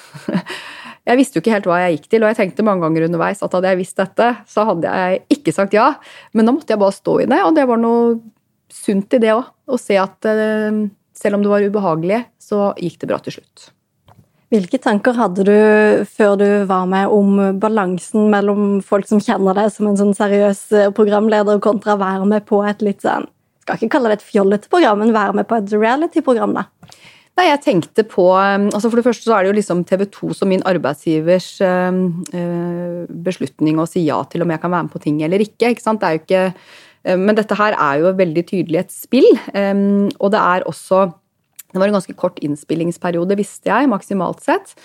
Jeg 1.01 1.17
visste 1.17 1.39
jo 1.39 1.41
ikke 1.41 1.55
helt 1.55 1.65
hva 1.65 1.79
jeg 1.81 1.95
gikk 1.95 2.11
til, 2.11 2.21
og 2.21 2.29
jeg 2.29 2.37
tenkte 2.37 2.65
mange 2.65 2.85
ganger 2.85 3.07
underveis 3.07 3.39
at 3.41 3.55
hadde 3.57 3.71
jeg 3.71 3.79
visst 3.79 3.97
dette, 3.97 4.27
så 4.45 4.67
hadde 4.69 4.91
jeg 5.01 5.23
ikke 5.33 5.53
sagt 5.55 5.73
ja. 5.73 5.87
Men 6.37 6.45
da 6.45 6.53
måtte 6.53 6.75
jeg 6.75 6.81
bare 6.81 6.93
stå 6.93 7.15
i 7.23 7.25
det, 7.31 7.39
og 7.41 7.55
det 7.57 7.65
var 7.71 7.81
noe 7.81 8.19
sunt 8.75 9.13
i 9.17 9.21
det 9.21 9.35
òg. 9.35 9.45
Å 9.71 9.77
se 9.79 9.97
at 9.99 10.27
eh, 10.29 10.81
selv 11.17 11.37
om 11.37 11.45
det 11.45 11.51
var 11.51 11.67
ubehagelig, 11.67 12.23
så 12.41 12.71
gikk 12.79 12.99
det 13.01 13.11
bra 13.11 13.21
til 13.23 13.39
slutt. 13.39 13.69
Hvilke 14.51 14.81
tanker 14.83 15.15
hadde 15.15 15.45
du 15.47 15.57
før 16.11 16.33
du 16.39 16.47
var 16.67 16.87
med 16.91 17.11
om 17.15 17.37
balansen 17.61 18.27
mellom 18.33 18.81
folk 18.83 19.07
som 19.07 19.21
kjenner 19.23 19.55
deg 19.55 19.69
som 19.71 19.87
en 19.87 19.99
sånn 19.99 20.17
seriøs 20.17 20.65
eh, 20.75 20.89
programleder, 20.95 21.61
kontra 21.63 21.95
å 21.95 22.01
være 22.01 22.27
med 22.27 22.47
på 22.49 22.59
et 22.67 22.83
litt 22.83 23.05
sånn 23.05 23.29
Skal 23.63 23.77
ikke 23.77 23.93
kalle 23.95 24.11
det 24.11 24.19
et 24.19 24.27
fjollete 24.27 24.67
program, 24.71 24.99
men 24.99 25.15
være 25.15 25.37
med 25.39 25.47
på 25.47 25.61
et 25.61 25.71
reality-program, 25.71 26.57
da? 26.59 26.67
Nei, 27.39 27.47
jeg 27.47 27.61
tenkte 27.63 28.03
på 28.03 28.25
um, 28.35 28.67
altså 28.67 28.89
For 28.91 28.99
det 28.99 29.05
første 29.05 29.23
så 29.23 29.37
er 29.37 29.45
det 29.45 29.53
jo 29.53 29.57
liksom 29.61 29.85
TV 29.87 30.03
2 30.11 30.33
som 30.35 30.51
min 30.51 30.65
arbeidsgivers 30.67 31.53
beslutning 33.23 33.79
å 33.79 33.87
si 33.87 34.03
ja 34.03 34.19
til 34.27 34.43
om 34.43 34.51
jeg 34.51 34.61
kan 34.61 34.73
være 34.73 34.89
med 34.89 34.91
på 34.91 35.03
ting 35.05 35.21
eller 35.23 35.39
ikke. 35.45 35.71
ikke 35.71 35.85
sant? 35.85 36.03
Det 36.03 36.09
er 36.09 36.17
jo 36.17 36.23
ikke 36.25 36.43
Men 37.03 37.33
dette 37.33 37.55
her 37.57 37.73
er 37.73 38.01
jo 38.01 38.11
veldig 38.13 38.43
tydelig 38.45 38.77
et 38.83 38.91
spill, 38.93 39.25
um, 39.57 40.09
og 40.19 40.33
det 40.35 40.41
er 40.41 40.65
også 40.69 41.07
det 41.71 41.79
var 41.79 41.87
en 41.87 41.95
ganske 41.95 42.17
kort 42.19 42.39
innspillingsperiode, 42.43 43.37
visste 43.39 43.71
jeg, 43.71 43.89
maksimalt 43.91 44.43
sett. 44.43 44.75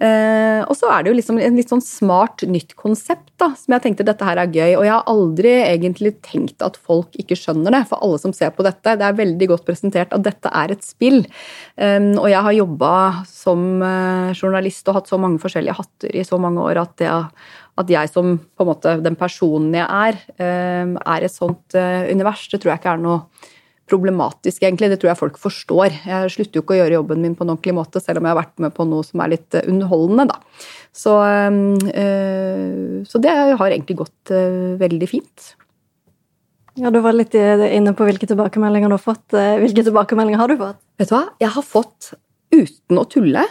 Eh, 0.00 0.62
og 0.64 0.72
så 0.72 0.88
er 0.88 1.02
det 1.02 1.10
jo 1.10 1.16
liksom 1.18 1.36
en 1.36 1.58
litt 1.58 1.68
sånn 1.68 1.82
smart, 1.84 2.40
nytt 2.48 2.72
konsept 2.80 3.28
da, 3.40 3.50
som 3.58 3.74
jeg 3.74 3.84
tenkte 3.84 4.06
dette 4.08 4.24
her 4.24 4.40
er 4.40 4.50
gøy. 4.50 4.76
Og 4.78 4.86
jeg 4.86 4.94
har 4.94 5.10
aldri 5.12 5.52
egentlig 5.60 6.14
tenkt 6.24 6.64
at 6.64 6.78
folk 6.80 7.12
ikke 7.20 7.36
skjønner 7.38 7.76
det, 7.76 7.82
for 7.90 8.00
alle 8.04 8.20
som 8.22 8.34
ser 8.36 8.54
på 8.56 8.64
dette. 8.66 8.96
Det 8.98 9.06
er 9.06 9.18
veldig 9.20 9.50
godt 9.52 9.66
presentert 9.68 10.16
at 10.16 10.24
dette 10.24 10.52
er 10.62 10.72
et 10.74 10.86
spill. 10.86 11.22
Eh, 11.76 12.10
og 12.16 12.28
jeg 12.32 12.46
har 12.48 12.58
jobba 12.58 12.92
som 13.28 13.66
eh, 13.84 14.32
journalist 14.38 14.88
og 14.88 15.00
hatt 15.00 15.12
så 15.12 15.20
mange 15.20 15.42
forskjellige 15.42 15.76
hatter 15.78 16.16
i 16.16 16.26
så 16.26 16.40
mange 16.40 16.64
år 16.64 16.82
at, 16.82 16.96
det, 17.02 17.12
at 17.82 17.96
jeg 17.98 18.12
som 18.12 18.36
på 18.40 18.64
en 18.64 18.72
måte 18.72 18.98
den 19.04 19.18
personen 19.20 19.76
jeg 19.76 19.86
er, 19.86 20.22
eh, 20.40 20.96
er 21.04 21.26
et 21.26 21.34
sånt 21.34 21.76
eh, 21.78 22.08
univers, 22.10 22.48
det 22.48 22.62
tror 22.62 22.74
jeg 22.74 22.82
ikke 22.82 22.96
er 22.96 23.04
noe 23.04 23.20
problematisk, 23.92 24.62
egentlig. 24.64 24.90
Det 24.92 25.00
tror 25.02 25.12
jeg 25.12 25.20
folk 25.20 25.40
forstår. 25.40 25.96
Jeg 26.08 26.34
slutter 26.34 26.58
jo 26.58 26.64
ikke 26.64 26.76
å 26.76 26.80
gjøre 26.80 26.98
jobben 26.98 27.24
min 27.24 27.36
på 27.36 27.44
en 27.44 27.52
ordentlig 27.54 27.76
måte, 27.76 28.00
selv 28.02 28.20
om 28.20 28.28
jeg 28.28 28.34
har 28.34 28.40
vært 28.40 28.62
med 28.64 28.74
på 28.76 28.86
noe 28.88 29.06
som 29.06 29.22
er 29.22 29.34
litt 29.34 29.58
eh, 29.58 29.66
underholdende, 29.70 30.28
da. 30.32 30.38
Så, 30.92 31.16
øh, 31.22 33.02
så 33.08 33.20
det 33.24 33.32
har 33.32 33.68
egentlig 33.68 33.98
gått 34.02 34.32
øh, 34.32 34.74
veldig 34.80 35.08
fint. 35.10 35.52
Ja, 36.80 36.88
Du 36.88 37.02
var 37.04 37.12
litt 37.12 37.34
inne 37.36 37.92
på 37.92 38.06
hvilke 38.08 38.28
tilbakemeldinger 38.30 38.88
du 38.88 38.96
har 38.96 39.02
fått. 39.04 39.26
Hvilke 39.60 39.84
tilbakemeldinger 39.84 40.40
har 40.40 40.48
du 40.48 40.56
fått? 40.56 40.78
Vet 41.00 41.10
du 41.10 41.18
hva? 41.18 41.26
Jeg 41.42 41.52
har 41.52 41.66
fått 41.68 42.14
uten 42.52 43.00
å 43.00 43.04
tulle, 43.08 43.42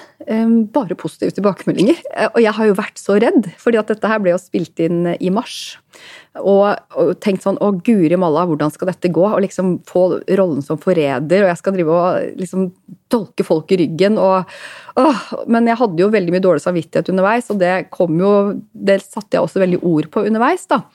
bare 0.74 0.98
positive 0.98 1.36
tilbakemeldinger. 1.38 2.02
Og 2.32 2.40
jeg 2.42 2.54
har 2.58 2.70
jo 2.70 2.78
vært 2.78 2.98
så 3.02 3.20
redd, 3.22 3.52
fordi 3.62 3.78
at 3.78 3.94
dette 3.94 4.10
her 4.10 4.22
ble 4.22 4.34
jo 4.34 4.42
spilt 4.42 4.82
inn 4.82 5.06
i 5.14 5.30
mars. 5.34 5.78
Og, 6.40 6.64
og, 6.96 7.10
tenkt 7.20 7.44
sånn 7.44 7.58
Å, 7.60 7.74
guri 7.84 8.16
malla, 8.16 8.46
hvordan 8.48 8.72
skal 8.72 8.88
dette 8.88 9.12
gå? 9.12 9.24
Og 9.28 9.42
liksom 9.44 9.74
få 9.88 10.06
rollen 10.40 10.62
som 10.64 10.80
forræder, 10.80 11.44
og 11.44 11.50
jeg 11.52 11.60
skal 11.60 11.76
drive 11.76 11.96
og 11.96 12.38
liksom 12.40 12.70
tolke 13.12 13.44
folk 13.44 13.72
i 13.76 13.82
ryggen. 13.82 14.16
og 14.16 14.48
åh, 14.96 15.26
Men 15.52 15.68
jeg 15.68 15.80
hadde 15.82 16.00
jo 16.00 16.12
veldig 16.14 16.36
mye 16.36 16.44
dårlig 16.44 16.64
samvittighet 16.64 17.12
underveis, 17.12 17.50
og 17.52 17.60
det 17.60 17.74
kom 17.92 18.16
jo 18.20 18.32
Det 18.72 19.02
satte 19.04 19.36
jeg 19.36 19.44
også 19.44 19.60
veldig 19.64 19.82
ord 19.84 20.08
på 20.14 20.24
underveis, 20.30 20.64
da. 20.72 20.86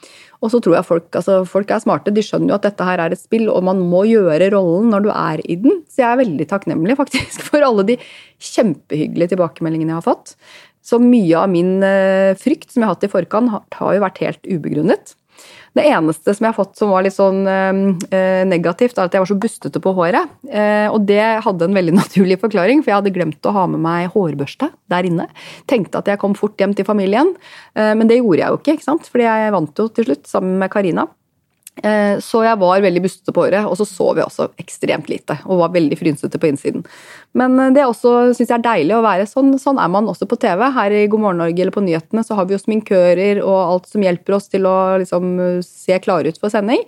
Og 0.44 0.52
så 0.52 0.60
tror 0.60 0.76
jeg 0.76 0.88
folk, 0.88 1.08
altså 1.16 1.36
folk 1.48 1.70
er 1.72 1.82
smarte, 1.84 2.12
de 2.12 2.24
skjønner 2.24 2.52
jo 2.52 2.56
at 2.58 2.64
dette 2.68 2.86
her 2.86 3.00
er 3.02 3.12
et 3.12 3.20
spill, 3.20 3.48
og 3.52 3.64
man 3.64 3.80
må 3.80 4.04
gjøre 4.08 4.50
rollen 4.52 4.90
når 4.92 5.04
du 5.04 5.10
er 5.12 5.42
i 5.44 5.56
den. 5.60 5.82
Så 5.88 6.02
jeg 6.02 6.08
er 6.10 6.22
veldig 6.22 6.48
takknemlig 6.48 6.96
faktisk 7.02 7.44
for 7.50 7.64
alle 7.64 7.84
de 7.92 7.98
kjempehyggelige 8.40 9.34
tilbakemeldingene 9.34 9.94
jeg 9.94 10.00
har 10.00 10.08
fått. 10.08 10.34
Så 10.86 11.00
mye 11.02 11.34
av 11.40 11.50
min 11.50 11.80
eh, 11.82 12.36
frykt 12.38 12.70
som 12.70 12.82
jeg 12.82 12.88
har 12.88 12.94
hatt 12.94 13.06
i 13.08 13.10
forkant, 13.10 13.72
har 13.74 13.96
jo 13.96 14.04
vært 14.04 14.20
helt 14.22 14.44
ubegrunnet. 14.46 15.16
Det 15.76 15.84
eneste 15.84 16.32
som 16.32 16.46
jeg 16.46 16.54
har 16.54 16.56
fått 16.56 16.78
som 16.78 16.92
var 16.92 17.04
litt 17.04 17.14
sånn 17.14 17.42
eh, 17.44 18.44
negativt, 18.48 18.96
er 18.96 19.10
at 19.10 19.16
jeg 19.16 19.22
var 19.22 19.28
så 19.28 19.36
bustete 19.40 19.82
på 19.82 19.92
håret. 19.98 20.32
Eh, 20.48 20.86
og 20.88 21.04
det 21.08 21.20
hadde 21.44 21.68
en 21.68 21.76
veldig 21.76 21.96
naturlig 22.00 22.38
forklaring, 22.40 22.80
for 22.80 22.92
jeg 22.92 23.00
hadde 23.02 23.12
glemt 23.16 23.48
å 23.48 23.54
ha 23.56 23.66
med 23.70 23.82
meg 23.84 24.08
hårbørste 24.14 24.70
der 24.92 25.08
inne. 25.08 25.28
Tenkte 25.68 26.00
at 26.00 26.08
jeg 26.08 26.22
kom 26.22 26.36
fort 26.38 26.56
hjem 26.60 26.72
til 26.76 26.88
familien, 26.88 27.34
eh, 27.76 27.92
men 27.92 28.08
det 28.08 28.22
gjorde 28.22 28.40
jeg 28.42 28.54
jo 28.54 28.60
ikke, 28.62 28.78
ikke 28.78 28.88
sant? 28.88 29.12
fordi 29.12 29.28
jeg 29.28 29.52
vant 29.54 29.84
jo 29.84 29.88
til 29.92 30.08
slutt 30.08 30.30
sammen 30.30 30.56
med 30.62 30.72
Karina. 30.72 31.06
Eh, 31.84 32.16
så 32.24 32.40
jeg 32.40 32.56
var 32.56 32.80
veldig 32.80 33.02
bustete 33.04 33.32
på 33.36 33.42
håret, 33.44 33.66
og 33.68 33.76
så 33.76 33.84
sov 33.88 34.16
jeg 34.16 34.24
også 34.24 34.48
ekstremt 34.62 35.10
lite. 35.12 35.36
Og 35.44 35.60
var 35.60 35.74
veldig 35.74 35.98
frynsete 36.00 36.40
på 36.40 36.48
innsiden. 36.48 36.86
Men 37.36 37.58
eh, 37.60 37.72
det 37.76 37.82
er 37.82 37.90
også, 37.90 38.32
synes 38.36 38.48
jeg 38.48 38.56
er 38.56 38.64
deilig 38.64 38.96
å 38.96 39.02
være 39.04 39.26
sånn. 39.28 39.52
Sånn 39.60 39.80
er 39.82 39.90
man 39.92 40.08
også 40.08 40.28
på 40.30 40.38
TV. 40.40 40.64
Her 40.76 40.94
i 40.96 41.04
God 41.12 41.24
morgen 41.26 41.42
Norge 41.44 41.60
eller 41.60 41.74
på 41.74 41.84
nyhetene 41.84 42.24
så 42.24 42.38
har 42.38 42.48
vi 42.48 42.56
jo 42.56 42.62
sminkører 42.62 43.42
og 43.44 43.58
alt 43.58 43.90
som 43.92 44.04
hjelper 44.04 44.38
oss 44.38 44.48
til 44.52 44.68
å 44.68 44.76
liksom, 45.02 45.36
se 45.66 46.00
klare 46.04 46.32
ut 46.32 46.40
for 46.40 46.52
sending. 46.52 46.80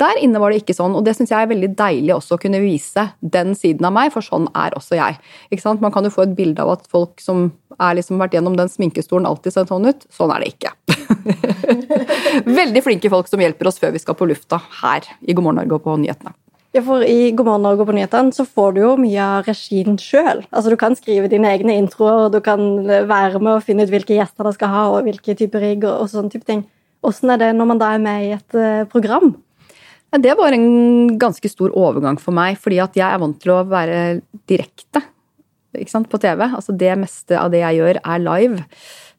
Der 0.00 0.20
inne 0.20 0.42
var 0.42 0.52
det 0.52 0.60
ikke 0.60 0.76
sånn, 0.76 0.96
og 0.98 1.06
det 1.06 1.16
syns 1.16 1.32
jeg 1.32 1.46
er 1.46 1.52
veldig 1.52 1.72
deilig 1.78 2.16
også 2.16 2.36
å 2.36 2.42
kunne 2.42 2.60
vise 2.60 3.08
den 3.20 3.54
siden 3.56 3.86
av 3.88 3.94
meg, 3.96 4.12
for 4.12 4.26
sånn 4.26 4.50
er 4.58 4.76
også 4.76 4.98
jeg. 4.98 5.20
Ikke 5.54 5.64
sant? 5.64 5.84
Man 5.84 5.94
kan 5.94 6.04
jo 6.04 6.12
få 6.12 6.26
et 6.26 6.36
bilde 6.36 6.60
av 6.64 6.74
at 6.76 6.88
folk 6.90 7.22
som 7.22 7.48
er 7.78 7.96
liksom 7.98 8.20
vært 8.20 8.36
gjennom 8.36 8.58
den 8.58 8.70
sminkestolen, 8.70 9.26
alltid 9.28 9.54
ser 9.54 9.70
sånn 9.70 9.88
ut. 9.88 10.04
Sånn 10.14 10.34
er 10.34 10.44
det 10.44 10.52
ikke. 10.54 10.74
veldig 12.60 12.82
flinke 12.84 13.10
folk 13.12 13.28
som 13.30 13.42
hjelper 13.42 13.70
oss 13.70 13.80
før 13.82 13.94
vi 13.94 14.02
skal 14.02 14.16
på 14.18 14.28
lufta 14.30 14.60
her 14.82 15.06
i 15.22 15.36
God 15.36 15.46
morgen 15.46 15.62
Norge 15.62 15.78
og 15.78 15.86
på 15.86 15.96
nyhetene. 16.02 16.34
Ja, 16.74 16.82
for 16.82 17.04
I 17.06 17.30
God 17.38 17.46
morgen 17.46 17.62
Norge 17.68 17.84
og 17.84 17.90
på 17.90 17.94
nyhetene 17.94 18.34
så 18.34 18.46
får 18.48 18.74
du 18.74 18.80
jo 18.82 18.92
mye 18.98 19.22
av 19.22 19.46
regien 19.46 19.98
sjøl. 20.00 20.42
Altså, 20.50 20.72
du 20.72 20.78
kan 20.80 20.96
skrive 20.98 21.30
dine 21.30 21.52
egne 21.52 21.76
introer, 21.78 22.26
og 22.26 22.34
du 22.34 22.40
kan 22.42 22.64
være 22.88 23.38
med 23.38 23.52
og 23.60 23.66
finne 23.66 23.86
ut 23.86 23.92
hvilke 23.92 24.16
gjester 24.16 24.48
det 24.48 24.56
skal 24.56 24.72
ha, 24.72 24.84
og 24.90 25.06
hvilke 25.06 25.36
typer 25.38 25.62
rigg 25.62 25.86
og, 25.86 26.02
og 26.02 26.10
sånne 26.10 26.34
type 26.34 26.48
ting. 26.48 26.64
Hvordan 27.04 27.34
er 27.34 27.42
det 27.44 27.52
når 27.54 27.70
man 27.70 27.82
da 27.82 27.92
er 27.94 28.02
med 28.02 28.26
i 28.26 28.32
et 28.34 28.58
uh, 28.58 28.86
program? 28.90 29.36
Det 30.14 30.34
var 30.38 30.54
en 30.54 31.16
ganske 31.18 31.48
stor 31.50 31.72
overgang 31.74 32.18
for 32.22 32.34
meg, 32.34 32.58
fordi 32.62 32.78
at 32.82 32.94
jeg 32.98 33.06
er 33.06 33.22
vant 33.22 33.38
til 33.42 33.54
å 33.54 33.64
være 33.66 34.00
direkte 34.50 35.02
på 35.74 36.20
TV. 36.22 36.44
Altså 36.46 36.72
det 36.72 36.92
meste 36.98 37.38
av 37.38 37.50
det 37.50 37.64
jeg 37.64 37.80
gjør, 37.80 37.98
er 37.98 38.22
live. 38.22 38.66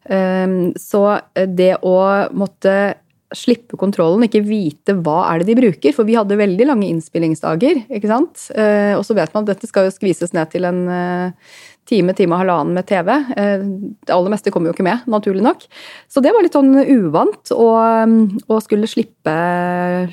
Ehm, 0.10 0.74
så 0.80 1.08
det 1.34 1.76
å 1.86 1.98
måtte 2.36 2.76
slippe 3.36 3.78
kontrollen, 3.80 4.26
ikke 4.28 4.44
vite 4.46 4.96
hva 5.04 5.26
er 5.32 5.42
det 5.42 5.50
de 5.50 5.58
bruker. 5.60 5.96
For 5.96 6.08
vi 6.08 6.18
hadde 6.18 6.38
veldig 6.40 6.68
lange 6.70 6.88
innspillingsdager, 6.88 7.86
ikke 7.90 8.12
sant. 8.12 8.48
Eh, 8.56 8.94
og 8.96 9.04
så 9.08 9.18
vet 9.18 9.34
man 9.36 9.46
at 9.46 9.56
dette 9.56 9.70
skal 9.70 9.88
jo 9.88 9.96
skvises 9.96 10.36
ned 10.36 10.52
til 10.54 10.68
en 10.70 10.84
eh, 10.92 11.56
time, 11.89 12.13
time 12.18 12.36
og 12.36 12.42
halvannen 12.44 12.75
med 12.77 12.88
TV. 12.89 13.12
Eh, 13.38 13.65
det 14.06 14.13
aller 14.13 14.34
meste 14.34 14.51
kommer 14.54 14.70
jo 14.70 14.75
ikke 14.75 14.86
med, 14.88 15.06
naturlig 15.12 15.44
nok. 15.46 15.65
Så 16.12 16.24
det 16.24 16.34
var 16.36 16.46
litt 16.46 16.56
sånn 16.58 16.74
uvant 16.75 17.51
å, 17.56 17.68
å 18.50 18.60
skulle 18.63 18.89
slippe, 18.89 19.36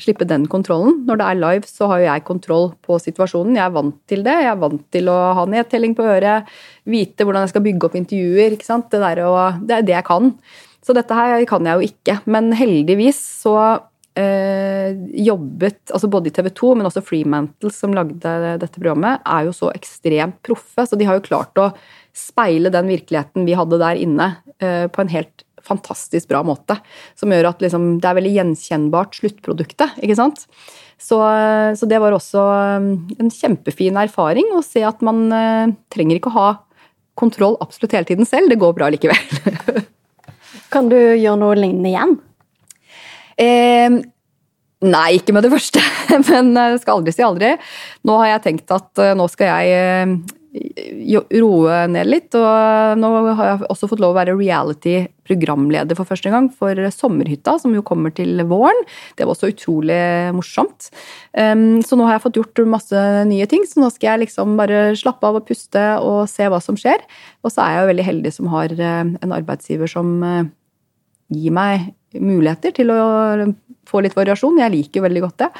slippe, 0.02 0.28
den 0.28 0.48
kontrollen. 0.52 1.02
Når 1.08 1.20
det 1.20 1.28
er 1.28 1.40
live, 1.40 1.68
så 1.68 1.88
har 1.90 2.02
jo 2.02 2.08
jeg 2.10 2.26
kontroll 2.28 2.68
på 2.84 2.98
situasjonen. 3.02 3.56
Jeg 3.58 3.66
er 3.66 3.76
vant 3.76 4.00
til 4.10 4.26
det. 4.26 4.36
Jeg 4.44 4.52
er 4.52 4.60
vant 4.64 4.84
til 4.94 5.12
å 5.12 5.20
ha 5.38 5.46
nedtelling 5.48 5.96
på 5.98 6.08
øret, 6.16 6.50
vite 6.88 7.24
hvordan 7.26 7.46
jeg 7.46 7.54
skal 7.54 7.66
bygge 7.68 7.88
opp 7.88 7.96
intervjuer. 8.02 8.58
ikke 8.58 8.68
sant? 8.68 8.92
Det, 8.92 9.24
å, 9.24 9.48
det 9.62 9.78
er 9.78 9.88
det 9.88 9.96
jeg 9.98 10.08
kan. 10.08 10.34
Så 10.82 10.94
dette 10.96 11.14
her 11.14 11.44
kan 11.48 11.66
jeg 11.66 11.78
jo 11.78 11.90
ikke. 11.92 12.18
Men 12.30 12.50
heldigvis 12.58 13.20
så 13.44 13.56
eh, 14.18 14.92
jobbet 15.24 15.92
altså 15.94 16.10
Både 16.12 16.30
i 16.30 16.34
TV 16.34 16.50
2, 16.52 16.74
men 16.78 16.88
også 16.88 17.04
Freemantle, 17.04 17.72
som 17.74 17.94
lagde 17.96 18.34
dette 18.60 18.80
programmet, 18.80 19.22
er 19.24 19.48
jo 19.48 19.54
så 19.56 19.70
ekstremt 19.74 20.40
proffe. 20.44 20.86
Så 20.88 20.98
de 20.98 21.08
har 21.08 21.18
jo 21.18 21.26
klart 21.26 21.58
å 21.60 21.70
speile 22.16 22.72
den 22.72 22.90
virkeligheten 22.92 23.46
vi 23.48 23.56
hadde 23.56 23.80
der 23.80 24.00
inne, 24.00 24.34
eh, 24.60 24.86
på 24.92 25.04
en 25.04 25.12
helt 25.12 25.46
fantastisk 25.62 26.28
bra 26.28 26.42
måte. 26.44 26.76
Som 27.18 27.32
gjør 27.32 27.52
at 27.52 27.62
liksom, 27.62 27.96
det 28.02 28.08
er 28.08 28.18
veldig 28.18 28.34
gjenkjennbart 28.36 29.20
sluttproduktet. 29.20 29.98
ikke 30.02 30.18
sant? 30.18 30.46
Så, 31.02 31.18
så, 31.78 31.86
det 31.90 31.98
var 32.02 32.14
også 32.14 32.42
eh, 32.42 32.90
en 33.22 33.32
kjempefin 33.32 33.98
erfaring 33.98 34.52
å 34.54 34.62
se 34.66 34.84
at 34.86 35.00
man 35.02 35.24
eh, 35.34 35.72
trenger 35.92 36.18
ikke 36.18 36.30
å 36.30 36.38
ha 36.38 36.50
kontroll 37.18 37.58
absolutt 37.60 37.96
hele 37.96 38.08
tiden 38.08 38.28
selv. 38.28 38.52
Det 38.52 38.60
går 38.60 38.76
bra 38.76 38.90
likevel. 38.92 39.82
Kan 40.72 40.88
du 40.92 40.96
gjøre 40.96 41.38
noe 41.40 41.56
lignende 41.58 41.90
igjen? 41.90 42.14
Eh, 43.42 44.02
nei, 44.82 45.08
ikke 45.18 45.34
med 45.36 45.46
det 45.46 45.54
første. 45.54 45.82
Men 46.30 46.54
jeg 46.56 46.84
skal 46.84 47.00
aldri 47.00 47.16
si 47.16 47.26
aldri. 47.26 47.56
Nå 48.06 48.20
har 48.22 48.36
jeg 48.36 48.46
tenkt 48.50 48.72
at 48.74 49.02
eh, 49.02 49.16
nå 49.18 49.28
skal 49.32 49.52
jeg 49.52 49.74
eh, 49.78 50.38
roe 50.52 51.78
ned 51.88 52.10
litt. 52.10 52.36
Og 52.36 52.98
nå 53.00 53.10
har 53.38 53.48
jeg 53.48 53.70
også 53.72 53.88
fått 53.90 54.02
lov 54.02 54.12
å 54.14 54.18
være 54.18 54.36
reality-programleder 54.36 55.98
for 55.98 56.08
første 56.08 56.32
gang 56.32 56.50
for 56.52 56.76
Sommerhytta, 56.92 57.56
som 57.62 57.74
jo 57.76 57.84
kommer 57.86 58.14
til 58.14 58.44
våren. 58.50 58.84
Det 59.16 59.24
var 59.24 59.34
også 59.34 59.52
utrolig 59.54 60.02
morsomt. 60.36 60.90
Ehm, 61.38 61.80
så 61.86 61.96
nå 61.96 62.08
har 62.08 62.18
jeg 62.18 62.26
fått 62.26 62.40
gjort 62.42 62.64
masse 62.68 63.06
nye 63.30 63.48
ting, 63.48 63.64
så 63.68 63.80
nå 63.80 63.88
skal 63.94 64.12
jeg 64.12 64.26
liksom 64.26 64.58
bare 64.60 64.90
slappe 64.98 65.30
av 65.30 65.40
og 65.40 65.48
puste 65.48 65.86
og 66.04 66.26
se 66.30 66.50
hva 66.52 66.60
som 66.64 66.78
skjer. 66.78 67.00
Og 67.42 67.54
så 67.54 67.64
er 67.64 67.76
jeg 67.76 67.82
jo 67.82 67.92
veldig 67.94 68.08
heldig 68.10 68.36
som 68.36 68.52
har 68.52 68.76
en 68.82 69.34
arbeidsgiver 69.40 69.90
som 69.90 70.20
gir 71.32 71.54
meg 71.56 71.92
muligheter 72.20 72.74
til 72.76 72.92
å 72.92 73.00
få 73.88 74.02
litt 74.04 74.16
variasjon. 74.16 74.60
Jeg 74.62 74.74
liker 74.74 75.04
veldig 75.04 75.24
godt 75.24 75.44
det. 75.44 75.50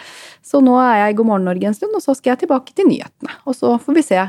Så 0.44 0.60
nå 0.64 0.76
er 0.82 1.04
jeg 1.04 1.14
i 1.14 1.18
God 1.20 1.30
morgen 1.30 1.48
Norge 1.50 1.70
en 1.70 1.76
stund, 1.76 1.94
og 1.96 2.04
så 2.04 2.16
skal 2.18 2.34
jeg 2.34 2.44
tilbake 2.44 2.74
til 2.76 2.88
nyhetene. 2.90 3.36
Og 3.46 3.56
så 3.58 3.76
får 3.82 3.98
vi 3.98 4.06
se 4.06 4.24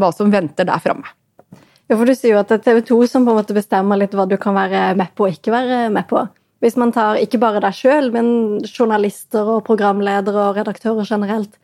hva 0.00 0.10
som 0.14 0.32
venter 0.32 0.66
der 0.68 0.82
framme. 0.82 1.10
Ja, 1.84 1.98
for 1.98 2.08
Du 2.08 2.14
sier 2.16 2.32
jo 2.32 2.40
at 2.40 2.48
det 2.48 2.62
er 2.62 2.64
TV 2.64 2.80
2 2.88 3.02
som 3.10 3.26
på 3.26 3.34
en 3.34 3.42
måte 3.42 3.56
bestemmer 3.56 4.00
litt 4.00 4.14
hva 4.16 4.24
du 4.28 4.38
kan 4.40 4.56
være 4.56 4.94
med 4.98 5.12
på 5.14 5.26
og 5.26 5.36
ikke 5.36 5.52
være 5.52 5.82
med 5.92 6.08
på. 6.08 6.22
Hvis 6.64 6.78
man 6.80 6.94
tar 6.96 7.20
ikke 7.20 7.42
bare 7.42 7.60
deg 7.60 7.76
sjøl, 7.76 8.08
men 8.14 8.62
journalister 8.64 9.44
og 9.52 9.66
programledere 9.66 10.48
og 10.48 10.56
redaktører 10.56 11.04
generelt. 11.04 11.58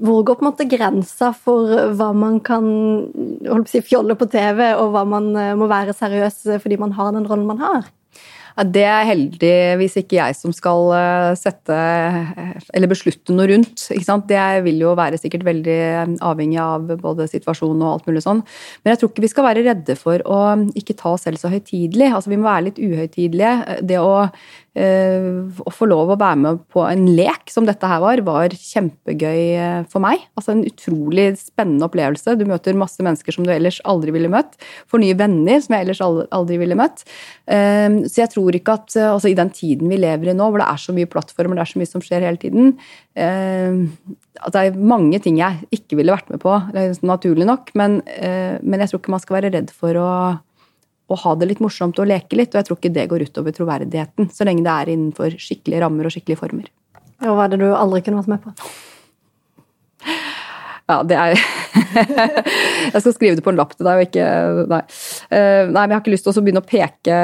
Hvor 0.00 0.22
går 0.24 0.38
på 0.38 0.44
en 0.44 0.48
måte 0.48 0.68
grensa 0.70 1.32
for 1.36 1.68
hva 1.98 2.12
man 2.16 2.38
kan 2.40 2.64
holdt 2.64 3.66
på 3.66 3.68
å 3.68 3.72
si, 3.74 3.82
fjolle 3.84 4.16
på 4.16 4.28
TV, 4.30 4.62
og 4.78 4.94
hva 4.94 5.02
man 5.04 5.32
eh, 5.36 5.56
må 5.58 5.66
være 5.68 5.96
seriøs 5.96 6.44
fordi 6.62 6.78
man 6.80 6.94
har 6.96 7.12
den 7.16 7.26
rollen 7.28 7.48
man 7.50 7.60
har? 7.60 7.88
Det 8.66 8.82
er 8.82 9.06
heldigvis 9.06 9.94
ikke 10.00 10.16
jeg 10.18 10.34
som 10.34 10.54
skal 10.54 10.88
eh, 10.96 11.32
sette 11.38 11.76
eller 12.74 12.90
beslutte 12.90 13.34
noe 13.36 13.46
rundt. 13.52 13.84
Det 14.28 14.46
vil 14.66 14.82
jo 14.82 14.94
være 14.98 15.20
sikkert 15.20 15.46
veldig 15.46 15.78
avhengig 16.26 16.58
av 16.62 16.88
både 16.98 17.28
situasjonen 17.30 17.84
og 17.84 17.92
alt 17.92 18.08
mulig 18.10 18.24
sånn. 18.24 18.42
Men 18.82 18.94
jeg 18.94 19.02
tror 19.02 19.12
ikke 19.12 19.26
vi 19.26 19.30
skal 19.30 19.46
være 19.46 19.66
redde 19.68 19.98
for 19.98 20.24
å 20.26 20.40
ikke 20.78 20.96
ta 20.98 21.14
oss 21.14 21.28
selv 21.28 21.38
så 21.38 21.52
høytidelig. 21.52 22.10
Altså, 22.10 22.32
vi 22.32 22.40
må 22.40 22.48
være 22.48 22.70
litt 22.70 22.82
uhøytidelige. 22.82 23.78
Det 23.86 24.00
å 24.02 24.28
Eh, 24.67 24.67
å 24.78 25.72
få 25.74 25.88
lov 25.90 26.12
å 26.12 26.18
være 26.20 26.38
med 26.38 26.60
på 26.72 26.84
en 26.86 27.06
lek 27.16 27.50
som 27.50 27.66
dette 27.66 27.88
her 27.88 28.02
var, 28.02 28.20
var 28.26 28.54
kjempegøy 28.54 29.40
eh, 29.58 29.80
for 29.90 30.04
meg. 30.04 30.22
Altså 30.38 30.54
En 30.54 30.64
utrolig 30.68 31.26
spennende 31.40 31.88
opplevelse. 31.88 32.36
Du 32.38 32.44
møter 32.48 32.78
masse 32.78 33.02
mennesker 33.02 33.34
som 33.34 33.46
du 33.46 33.52
ellers 33.54 33.80
aldri 33.88 34.14
ville 34.14 34.30
møtt. 34.32 34.58
Får 34.90 35.02
nye 35.02 35.18
venner 35.18 35.58
som 35.64 35.74
jeg 35.74 35.86
ellers 35.86 36.02
aldri 36.04 36.60
ville 36.62 36.78
møtt. 36.78 37.04
Eh, 37.50 38.00
så 38.06 38.22
jeg 38.22 38.32
tror 38.36 38.58
ikke 38.58 38.78
at 38.78 38.98
altså 39.08 39.32
i 39.32 39.38
den 39.38 39.52
tiden 39.54 39.90
vi 39.90 40.00
lever 40.00 40.30
i 40.30 40.36
nå, 40.36 40.50
hvor 40.50 40.62
det 40.62 40.70
er 40.70 40.82
så 40.84 40.94
mye 40.96 41.10
plattformer, 41.10 41.58
det 41.58 41.64
er 41.64 41.72
så 41.72 41.82
mye 41.82 41.92
som 41.94 42.04
skjer 42.04 42.26
hele 42.28 42.42
tiden 42.42 42.74
at 43.18 44.54
det 44.54 44.60
er 44.60 44.76
mange 44.78 45.18
ting 45.18 45.40
jeg 45.40 45.64
ikke 45.74 45.96
ville 45.98 46.14
vært 46.14 46.28
med 46.30 46.38
på, 46.38 46.52
naturlig 47.02 47.48
nok. 47.48 47.72
Men, 47.74 47.96
men 48.06 48.84
jeg 48.84 48.92
tror 48.92 49.00
ikke 49.00 49.14
man 49.16 49.22
skal 49.24 49.36
være 49.40 49.50
redd 49.56 49.72
for 49.74 49.98
å 49.98 50.10
å 51.08 51.16
ha 51.22 51.34
det 51.40 51.48
litt 51.50 51.62
morsomt 51.64 51.98
og 52.00 52.10
leke 52.10 52.36
litt. 52.38 52.52
Og 52.52 52.60
jeg 52.60 52.68
tror 52.68 52.80
ikke 52.80 52.94
det 52.94 53.06
går 53.10 53.24
utover 53.28 53.56
troverdigheten, 53.56 54.28
så 54.34 54.48
lenge 54.48 54.66
det 54.66 54.74
er 54.74 54.92
innenfor 54.94 55.38
skikkelige 55.40 55.82
rammer 55.84 56.08
og 56.08 56.14
skikkelige 56.14 56.42
former. 56.42 56.68
Og 57.24 57.34
hva 57.34 57.48
er 57.48 57.54
det 57.54 57.62
du 57.64 57.70
aldri 57.72 58.04
kunne 58.06 58.20
vært 58.20 58.36
med 58.36 58.44
på? 58.44 58.54
Ja, 60.88 61.02
det 61.04 61.16
er 61.20 61.34
Jeg 62.94 63.02
skal 63.02 63.12
skrive 63.12 63.36
det 63.36 63.42
på 63.44 63.52
en 63.52 63.58
lapp 63.58 63.74
til 63.76 63.84
deg 63.84 63.98
og 63.98 64.06
ikke 64.06 64.28
Nei. 64.70 64.80
Eh, 65.28 65.68
nei, 65.68 65.82
men 65.82 65.92
jeg 65.92 65.96
har 65.98 66.00
ikke 66.00 66.14
lyst 66.14 66.24
til 66.24 66.32
å 66.32 66.44
begynne 66.44 66.62
å 66.62 66.68
peke, 66.68 67.18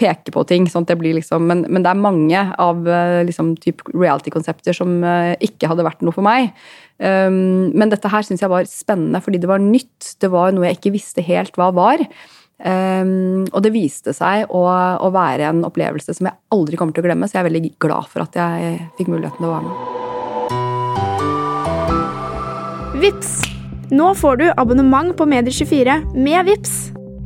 peke 0.00 0.32
på 0.32 0.44
ting. 0.48 0.68
sånn 0.70 0.86
at 0.86 0.94
det 0.94 0.98
blir 1.00 1.18
liksom, 1.18 1.44
men, 1.48 1.66
men 1.68 1.84
det 1.84 1.92
er 1.92 2.00
mange 2.00 2.44
av 2.62 2.88
eh, 2.88 3.20
liksom, 3.28 3.52
reality-konsepter 3.92 4.76
som 4.76 4.96
eh, 5.04 5.34
ikke 5.44 5.68
hadde 5.68 5.84
vært 5.86 6.04
noe 6.06 6.16
for 6.16 6.26
meg. 6.26 6.52
Men 6.96 7.90
dette 7.92 8.08
her 8.08 8.24
syns 8.24 8.40
jeg 8.40 8.48
var 8.48 8.64
spennende 8.70 9.20
fordi 9.20 9.36
det 9.42 9.50
var 9.50 9.60
nytt. 9.60 10.14
Det 10.22 10.30
var 10.32 10.54
noe 10.56 10.70
jeg 10.70 10.78
ikke 10.78 10.94
visste 10.94 11.20
helt 11.26 11.58
hva 11.60 11.66
var. 11.76 12.00
Um, 12.56 13.44
og 13.52 13.60
det 13.66 13.74
viste 13.74 14.14
seg 14.16 14.48
å, 14.48 14.64
å, 14.64 15.10
være 15.12 15.44
en 15.50 15.60
opplevelse 15.68 16.14
som 16.16 16.26
jeg 16.30 16.38
aldri 16.56 16.76
kommer 16.80 16.96
til 16.96 17.04
å 17.04 17.06
glemme, 17.10 17.28
så 17.28 17.36
jeg 17.36 17.42
er 17.44 17.50
veldig 17.50 17.76
glad 17.84 18.08
for 18.08 18.24
at 18.24 18.32
jeg 18.40 18.78
fikk 18.96 19.08
muligheten 19.12 19.40
til 19.42 19.48
å 19.50 19.54
være 19.58 19.66
med. 19.68 19.74
Vips. 23.02 23.32
Nå 23.92 24.08
får 24.18 24.34
du 24.40 24.46
abonnement 24.56 25.12
på 25.14 25.28
Medier24 25.28 26.00
med 26.16 26.48
Vips. 26.48 26.74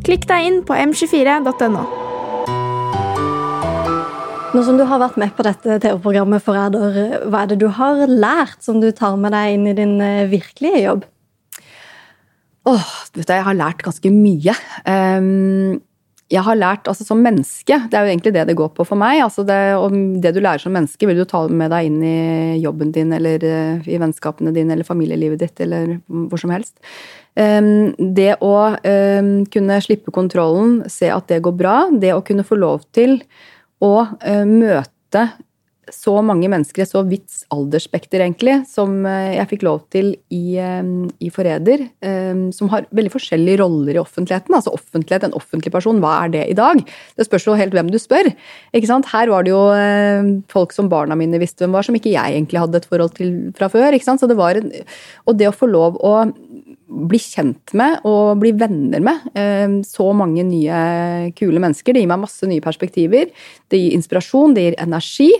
Klikk 0.04 0.26
deg 0.28 0.48
inn 0.48 0.58
på 0.66 0.74
m24.no. 0.74 1.84
Nå 4.50 4.64
som 4.66 4.74
du 4.74 4.82
har 4.82 4.98
vært 4.98 5.18
med 5.20 5.30
på 5.36 5.44
dette 5.46 5.78
TV-programmet 5.78 6.42
Forræder, 6.42 7.22
hva 7.30 7.44
er 7.44 7.52
det 7.52 7.60
du 7.62 7.68
har 7.70 8.02
lært 8.10 8.58
som 8.66 8.80
du 8.82 8.90
tar 8.90 9.14
med 9.20 9.30
deg 9.30 9.54
inn 9.54 9.68
i 9.70 9.76
din 9.78 9.94
eh, 10.02 10.26
virkelige 10.26 10.80
jobb? 10.82 11.06
Åh, 12.68 12.90
vet 13.14 13.28
du, 13.28 13.32
jeg 13.32 13.46
har 13.46 13.56
lært 13.56 13.84
ganske 13.84 14.10
mye. 14.12 14.54
Um, 14.84 15.78
jeg 16.30 16.44
har 16.46 16.58
lært 16.58 16.86
altså 16.86 17.02
som 17.02 17.22
menneske, 17.24 17.74
det 17.90 17.96
er 17.96 18.06
jo 18.06 18.12
egentlig 18.12 18.32
det 18.36 18.44
det 18.46 18.56
går 18.58 18.68
på 18.76 18.84
for 18.86 19.00
meg. 19.00 19.18
altså 19.24 19.42
det, 19.42 19.56
det, 20.22 20.30
du 20.36 20.40
lærer 20.44 20.62
som 20.62 20.74
menneske, 20.76 21.08
vil 21.08 21.18
du 21.18 21.24
ta 21.26 21.42
med 21.48 21.72
deg 21.72 21.88
inn 21.88 21.98
i 22.06 22.60
jobben 22.62 22.92
din 22.94 23.10
eller 23.16 23.42
uh, 23.42 23.88
i 23.88 23.98
vennskapene 23.98 24.54
dine 24.54 24.76
eller 24.76 24.86
familielivet 24.86 25.42
ditt 25.42 25.64
eller 25.64 25.96
hvor 26.06 26.38
som 26.42 26.54
helst. 26.54 26.76
Um, 27.34 27.90
det 27.98 28.36
å 28.44 28.54
um, 28.76 29.32
kunne 29.50 29.80
slippe 29.82 30.14
kontrollen, 30.14 30.84
se 30.90 31.10
at 31.10 31.26
det 31.32 31.42
går 31.46 31.56
bra, 31.58 31.76
det 31.90 32.14
å 32.14 32.22
kunne 32.26 32.46
få 32.46 32.60
lov 32.60 32.86
til 32.94 33.18
å 33.82 33.94
uh, 34.04 34.46
møte 34.46 35.26
så 35.94 36.14
mange 36.24 36.48
mennesker 36.50 36.82
i 36.84 36.88
så 36.88 37.02
vidt 37.06 37.42
aldersspekter, 37.54 38.22
egentlig, 38.24 38.56
som 38.70 39.04
eh, 39.08 39.36
jeg 39.36 39.48
fikk 39.52 39.64
lov 39.66 39.82
til 39.92 40.12
i, 40.32 40.56
eh, 40.60 40.90
i 41.22 41.30
Forræder, 41.32 41.84
eh, 42.04 42.42
som 42.56 42.70
har 42.72 42.88
veldig 42.96 43.12
forskjellige 43.14 43.60
roller 43.62 43.96
i 43.98 44.02
offentligheten. 44.02 44.56
Altså 44.56 44.74
offentlighet, 44.76 45.26
en 45.28 45.36
offentlig 45.38 45.72
person, 45.74 46.00
hva 46.02 46.16
er 46.24 46.34
det 46.34 46.44
i 46.50 46.56
dag? 46.58 46.82
Det 47.16 47.26
spørs 47.28 47.48
jo 47.48 47.58
helt 47.58 47.76
hvem 47.76 47.92
du 47.92 47.98
spør. 48.00 48.30
Ikke 48.74 48.90
sant? 48.90 49.10
Her 49.12 49.32
var 49.32 49.46
det 49.46 49.54
jo 49.54 49.62
folk 50.50 50.74
som 50.74 50.88
barna 50.90 51.16
mine 51.18 51.40
visste 51.40 51.64
hvem 51.64 51.74
var, 51.76 51.86
som 51.86 51.96
ikke 51.96 52.12
jeg 52.14 52.36
egentlig 52.36 52.60
hadde 52.62 52.80
et 52.80 52.88
forhold 52.88 53.14
til 53.16 53.32
fra 53.56 53.70
før. 53.72 53.94
Ikke 53.94 54.06
sant? 54.06 54.22
Så 54.22 54.28
det 54.30 54.38
var 54.38 54.58
en, 54.58 54.70
og 55.26 55.38
det 55.38 55.50
å 55.50 55.56
få 55.56 55.68
lov 55.70 55.98
å 56.00 56.14
bli 56.90 57.20
kjent 57.22 57.70
med 57.78 58.02
og 58.08 58.40
bli 58.42 58.50
venner 58.58 59.02
med 59.04 59.84
så 59.86 60.08
mange 60.16 60.42
nye, 60.46 61.30
kule 61.38 61.62
mennesker. 61.62 61.94
Det 61.94 62.02
gir 62.02 62.10
meg 62.10 62.24
masse 62.24 62.48
nye 62.50 62.64
perspektiver. 62.64 63.30
Det 63.70 63.78
gir 63.78 63.94
inspirasjon, 63.94 64.56
det 64.56 64.64
gir 64.66 64.78
energi. 64.82 65.30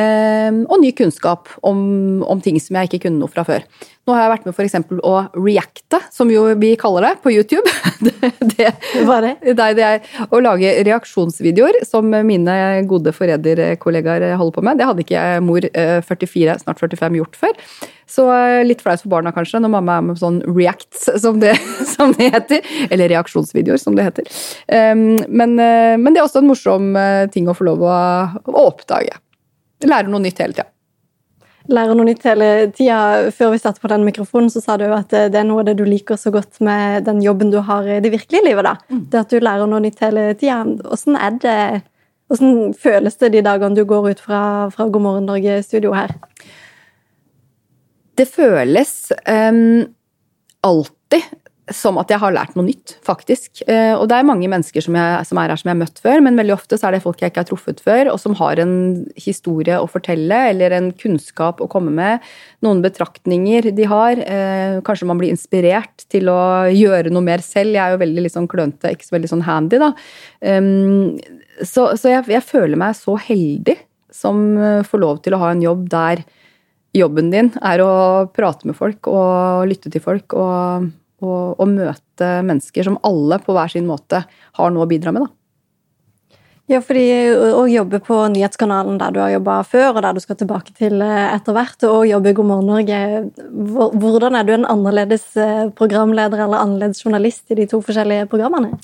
Ehm, 0.00 0.62
og 0.72 0.80
ny 0.80 0.88
kunnskap 0.96 1.50
om, 1.68 2.22
om, 2.24 2.38
ting 2.40 2.56
som 2.62 2.78
jeg 2.78 2.88
ikke 2.88 3.02
kunne 3.04 3.20
noe 3.20 3.28
fra 3.28 3.44
før. 3.44 3.64
Nå 4.08 4.14
har 4.16 4.24
jeg 4.24 4.30
vært 4.32 4.46
med 4.48 4.56
f.eks. 4.56 4.76
å 5.04 5.14
reacte, 5.36 5.98
som 6.10 6.30
jo 6.32 6.46
vi 6.58 6.70
kaller 6.80 7.04
det 7.04 7.10
på 7.22 7.32
YouTube. 7.34 7.68
det, 8.06 8.30
det, 8.54 8.70
Hva 9.04 9.18
er 9.18 9.26
det? 9.26 9.32
Det, 9.58 9.66
det 9.76 9.84
er 9.84 10.30
å 10.32 10.40
lage 10.42 10.70
reaksjonsvideoer, 10.88 11.82
som 11.84 12.08
mine 12.08 12.54
gode 12.88 13.12
forræderkollegaer 13.14 14.32
holder 14.40 14.56
på 14.56 14.64
med. 14.64 14.80
Det 14.80 14.86
hadde 14.88 15.04
ikke 15.04 15.18
jeg, 15.18 15.42
mor 15.44 15.66
44, 15.68 16.46
eh, 16.54 16.62
snart 16.64 16.80
45 16.80 17.18
gjort 17.20 17.36
før. 17.42 17.60
Så 18.08 18.24
eh, 18.32 18.62
litt 18.64 18.80
flaut 18.84 19.04
for 19.04 19.12
barna 19.12 19.34
kanskje, 19.36 19.60
når 19.60 19.74
mamma 19.76 19.98
er 19.98 20.06
med 20.06 20.16
på 20.16 20.22
sånn 20.24 20.40
reacts, 20.48 21.04
som 21.20 21.42
det, 21.42 21.52
som 21.94 22.16
det 22.16 22.30
heter. 22.32 22.70
Eller 22.88 23.12
reaksjonsvideoer, 23.12 23.82
som 23.82 23.98
det 23.98 24.08
heter. 24.08 24.32
Ehm, 24.72 25.20
men, 25.28 25.58
eh, 25.60 25.98
men, 26.00 26.14
det 26.14 26.22
er 26.22 26.30
også 26.30 26.40
en 26.40 26.48
morsom 26.48 26.96
ting 27.34 27.44
å 27.52 27.54
få 27.54 27.68
lov 27.68 27.84
å, 27.84 27.98
å 28.48 28.64
oppdage 28.72 29.20
lærer 29.88 30.10
noe 30.12 30.22
nytt 30.22 30.40
hele 30.42 30.56
tida. 30.56 30.68
Lærer 31.72 31.94
noe 31.94 32.08
nytt 32.08 32.24
hele 32.26 32.48
tida. 32.74 32.98
Før 33.34 33.52
vi 33.54 33.60
startet 33.62 33.82
på 33.84 33.90
den 33.92 34.06
mikrofonen, 34.06 34.50
så 34.50 34.62
sa 34.64 34.76
du 34.80 34.88
at 34.90 35.12
det 35.12 35.38
er 35.38 35.46
noe 35.46 35.62
av 35.62 35.70
det 35.70 35.76
du 35.78 35.84
liker 35.86 36.18
så 36.18 36.32
godt 36.34 36.60
med 36.64 37.06
den 37.06 37.22
jobben 37.22 37.52
du 37.54 37.60
har 37.62 37.86
i 37.86 38.00
det 38.02 38.12
virkelige 38.14 38.48
livet. 38.48 38.66
da. 38.66 38.76
Mm. 38.90 39.06
Det 39.12 39.20
at 39.20 39.32
du 39.32 39.38
lærer 39.42 39.70
noe 39.70 39.84
nytt 39.84 40.02
hele 40.02 40.32
tida. 40.34 40.62
Åssen 40.90 41.18
er 41.18 41.40
det 41.42 41.58
Hvordan 42.32 42.70
føles 42.72 43.18
det 43.20 43.28
de 43.34 43.42
dagene 43.44 43.76
du 43.76 43.84
går 43.84 44.06
ut 44.14 44.20
fra, 44.24 44.70
fra 44.72 44.86
God 44.88 45.02
morgen 45.04 45.26
Norge-studio 45.28 45.92
her? 45.92 46.14
Det 48.16 48.24
føles 48.24 49.12
um, 49.28 49.84
alltid 50.64 51.26
som 51.70 51.98
at 52.00 52.10
jeg 52.10 52.18
har 52.18 52.34
lært 52.34 52.56
noe 52.58 52.66
nytt, 52.66 52.96
faktisk. 53.06 53.62
Eh, 53.70 53.92
og 53.94 54.08
det 54.10 54.16
er 54.18 54.26
mange 54.26 54.48
mennesker 54.50 54.82
som, 54.82 54.96
jeg, 54.98 55.26
som, 55.28 55.38
er 55.38 55.52
her 55.52 55.60
som 55.60 55.68
jeg 55.70 55.76
har 55.76 55.80
møtt 55.84 56.00
før, 56.02 56.22
men 56.26 56.38
veldig 56.40 56.54
ofte 56.56 56.78
så 56.78 56.88
er 56.88 56.96
det 56.96 57.02
folk 57.04 57.22
jeg 57.22 57.30
ikke 57.30 57.44
har 57.44 57.48
truffet 57.48 57.82
før, 57.84 58.10
og 58.10 58.18
som 58.18 58.34
har 58.40 58.58
en 58.62 58.74
historie 59.14 59.78
å 59.78 59.86
fortelle, 59.90 60.40
eller 60.50 60.74
en 60.74 60.90
kunnskap 60.98 61.62
å 61.62 61.70
komme 61.70 61.94
med. 61.94 62.26
Noen 62.66 62.82
betraktninger 62.82 63.70
de 63.76 63.86
har. 63.90 64.18
Eh, 64.18 64.80
kanskje 64.86 65.08
man 65.08 65.22
blir 65.22 65.30
inspirert 65.34 66.06
til 66.10 66.32
å 66.32 66.66
gjøre 66.72 67.14
noe 67.14 67.24
mer 67.30 67.44
selv. 67.46 67.76
Jeg 67.76 67.84
er 67.84 67.94
jo 67.94 68.02
veldig 68.02 68.26
liksom 68.26 68.50
klønete, 68.50 68.96
ikke 68.96 69.06
så 69.06 69.16
veldig 69.16 69.32
sånn 69.36 69.46
handy, 69.46 69.78
da. 69.82 69.92
Så, 71.62 71.84
så 72.00 72.10
jeg, 72.10 72.26
jeg 72.32 72.42
føler 72.42 72.80
meg 72.80 72.96
så 72.98 73.14
heldig 73.20 73.76
som 74.12 74.42
eh, 74.58 74.82
får 74.86 75.02
lov 75.02 75.22
til 75.22 75.36
å 75.36 75.42
ha 75.42 75.52
en 75.54 75.62
jobb 75.62 75.86
der 75.92 76.24
jobben 76.92 77.30
din 77.32 77.48
er 77.64 77.80
å 77.80 77.92
prate 78.36 78.68
med 78.68 78.76
folk 78.76 79.08
og 79.08 79.64
lytte 79.70 79.92
til 79.92 80.02
folk 80.04 80.34
og 80.36 80.90
og, 81.22 81.60
å, 81.60 81.68
møte 81.68 82.32
mennesker 82.44 82.86
som 82.86 82.98
alle 83.06 83.38
på 83.42 83.54
hver 83.56 83.72
sin 83.72 83.86
måte 83.88 84.24
har 84.58 84.74
noe 84.74 84.86
å 84.86 84.90
bidra 84.90 85.14
med. 85.14 85.26
da. 85.26 85.36
Ja, 86.70 86.78
fordi 86.80 87.04
å 87.34 87.64
jobbe 87.68 87.98
på 88.06 88.16
nyhetskanalen 88.32 89.00
der 89.00 89.12
du 89.12 89.18
har 89.20 89.32
jobba 89.34 89.58
før, 89.66 89.88
og 89.96 90.04
der 90.04 90.14
du 90.14 90.22
skal 90.22 90.38
tilbake 90.38 90.74
til 90.78 91.02
eh, 91.04 91.34
etter 91.34 91.56
hvert, 91.56 91.84
og 91.88 92.06
jobbe 92.08 92.30
i 92.30 92.36
God 92.38 92.48
morgen 92.48 92.70
Norge, 92.70 93.00
hvordan 93.98 94.38
er 94.38 94.46
du 94.46 94.54
en 94.54 94.68
annerledes 94.70 95.26
eh, 95.36 95.66
programleder 95.76 96.46
eller 96.46 96.62
annerledes 96.62 97.02
journalist 97.02 97.50
i 97.50 97.58
de 97.58 97.66
to 97.68 97.82
forskjellige 97.84 98.30
programmene? 98.30 98.78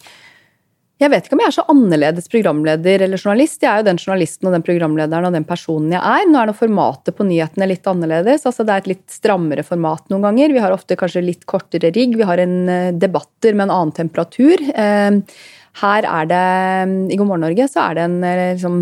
Jeg 0.99 1.13
vet 1.13 1.29
ikke 1.29 1.37
om 1.37 1.41
jeg 1.45 1.53
er 1.53 1.55
så 1.55 1.65
annerledes 1.71 2.27
programleder 2.31 3.05
eller 3.07 3.21
journalist. 3.21 3.61
Jeg 3.63 3.71
er 3.71 3.83
jo 3.83 3.87
den 3.87 4.01
journalisten 4.03 4.49
og 4.49 4.57
den 4.57 4.65
programlederen 4.67 5.29
og 5.29 5.37
den 5.37 5.47
personen 5.47 5.93
jeg 5.95 6.03
er. 6.03 6.25
Nå 6.27 6.41
er 6.41 6.51
nå 6.51 6.55
formatet 6.59 7.15
på 7.15 7.27
nyhetene 7.29 7.69
litt 7.71 7.87
annerledes. 7.87 8.47
altså 8.51 8.67
Det 8.67 8.75
er 8.75 8.83
et 8.83 8.91
litt 8.97 9.15
strammere 9.15 9.63
format 9.67 10.11
noen 10.11 10.27
ganger. 10.27 10.57
Vi 10.57 10.65
har 10.65 10.75
ofte 10.75 10.99
kanskje 10.99 11.23
litt 11.23 11.47
kortere 11.47 11.93
rigg. 11.95 12.19
Vi 12.19 12.27
har 12.27 12.43
en 12.43 12.59
eh, 12.67 12.91
debatter 12.99 13.55
med 13.55 13.69
en 13.69 13.77
annen 13.77 13.95
temperatur. 13.95 14.59
Eh, 14.75 15.39
her 15.79 16.09
er 16.11 16.27
det, 16.27 16.45
I 17.15 17.19
God 17.21 17.29
morgen 17.29 17.47
Norge 17.47 17.69
så 17.71 17.85
er 17.87 17.95
det 17.95 18.07
en 18.09 18.19
eh, 18.27 18.45
liksom, 18.57 18.81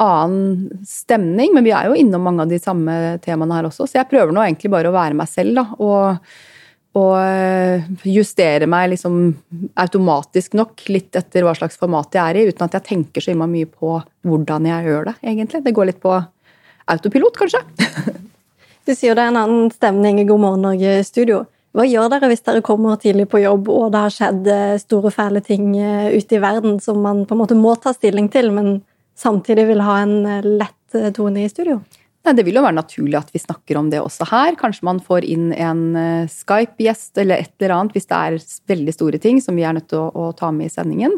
annen 0.00 0.84
stemning, 0.88 1.52
men 1.52 1.68
vi 1.68 1.76
er 1.76 1.90
jo 1.90 1.98
innom 2.00 2.24
mange 2.24 2.46
av 2.46 2.52
de 2.52 2.62
samme 2.62 3.18
temaene 3.24 3.60
her 3.60 3.68
også. 3.68 3.84
Så 3.84 4.00
jeg 4.00 4.08
prøver 4.08 4.32
nå 4.32 4.46
egentlig 4.46 4.72
bare 4.72 4.88
å 4.88 4.96
være 4.96 5.18
meg 5.20 5.28
selv 5.28 5.60
da, 5.60 5.68
og, 5.76 6.32
og 6.96 7.14
eh, 7.20 7.84
justere 8.08 8.68
meg 8.70 8.94
liksom 8.94 9.18
automatisk 9.78 10.56
nok 10.56 10.86
litt 10.88 11.18
etter 11.18 11.44
hva 11.44 11.52
slags 11.56 11.76
format 11.80 12.16
jeg 12.16 12.22
er 12.22 12.38
i, 12.40 12.46
uten 12.48 12.64
at 12.64 12.78
jeg 12.78 12.86
tenker 12.86 13.24
så 13.24 13.34
mye 13.38 13.68
på 13.68 13.98
hvordan 14.26 14.68
jeg 14.70 14.88
gjør 14.88 15.10
det, 15.10 15.14
egentlig. 15.22 15.62
Det 15.66 15.74
går 15.76 15.90
litt 15.90 16.00
på 16.02 16.16
autopilot, 16.88 17.38
kanskje. 17.44 17.62
Du 18.88 18.94
sier 18.96 19.12
det 19.12 19.20
er 19.20 19.28
en 19.28 19.36
annen 19.36 19.66
stemning 19.68 20.16
i 20.16 20.22
God 20.24 20.40
morgen 20.40 20.62
Norge-studio. 20.64 21.42
Hva 21.76 21.84
gjør 21.84 22.06
dere 22.08 22.30
hvis 22.30 22.40
dere 22.46 22.62
kommer 22.64 22.96
tidlig 22.96 23.26
på 23.28 23.42
jobb 23.42 23.66
og 23.68 23.90
det 23.92 24.00
har 24.00 24.14
skjedd 24.14 24.48
eh, 24.48 24.78
store, 24.80 25.12
fæle 25.12 25.42
ting 25.44 25.74
eh, 25.76 26.08
ute 26.16 26.38
i 26.38 26.40
verden 26.40 26.78
som 26.80 27.02
man 27.04 27.26
på 27.28 27.36
en 27.36 27.42
måte 27.42 27.58
må 27.58 27.74
ta 27.76 27.92
stilling 27.92 28.30
til, 28.32 28.48
men 28.56 28.78
samtidig 29.12 29.66
vil 29.68 29.84
ha 29.84 29.98
en 30.06 30.16
lett 30.56 30.96
tone 31.12 31.44
i 31.44 31.52
studio? 31.52 31.82
Det 32.36 32.44
vil 32.46 32.58
jo 32.58 32.64
være 32.64 32.76
naturlig 32.76 33.16
at 33.18 33.30
vi 33.32 33.40
snakker 33.40 33.78
om 33.80 33.90
det 33.92 34.00
også 34.02 34.26
her. 34.30 34.56
Kanskje 34.58 34.86
man 34.88 35.00
får 35.04 35.26
inn 35.28 35.52
en 35.56 35.84
eh, 35.96 36.30
Skype-gjest 36.30 37.20
eller 37.22 37.44
et 37.44 37.54
eller 37.58 37.76
annet 37.76 37.94
hvis 37.96 38.08
det 38.10 38.18
er 38.18 38.36
veldig 38.72 38.94
store 38.96 39.20
ting 39.22 39.40
som 39.44 39.56
vi 39.58 39.64
er 39.66 39.76
nødt 39.76 39.88
til 39.92 40.02
å, 40.02 40.10
å 40.12 40.32
ta 40.36 40.50
med 40.54 40.68
i 40.68 40.72
sendingen. 40.72 41.14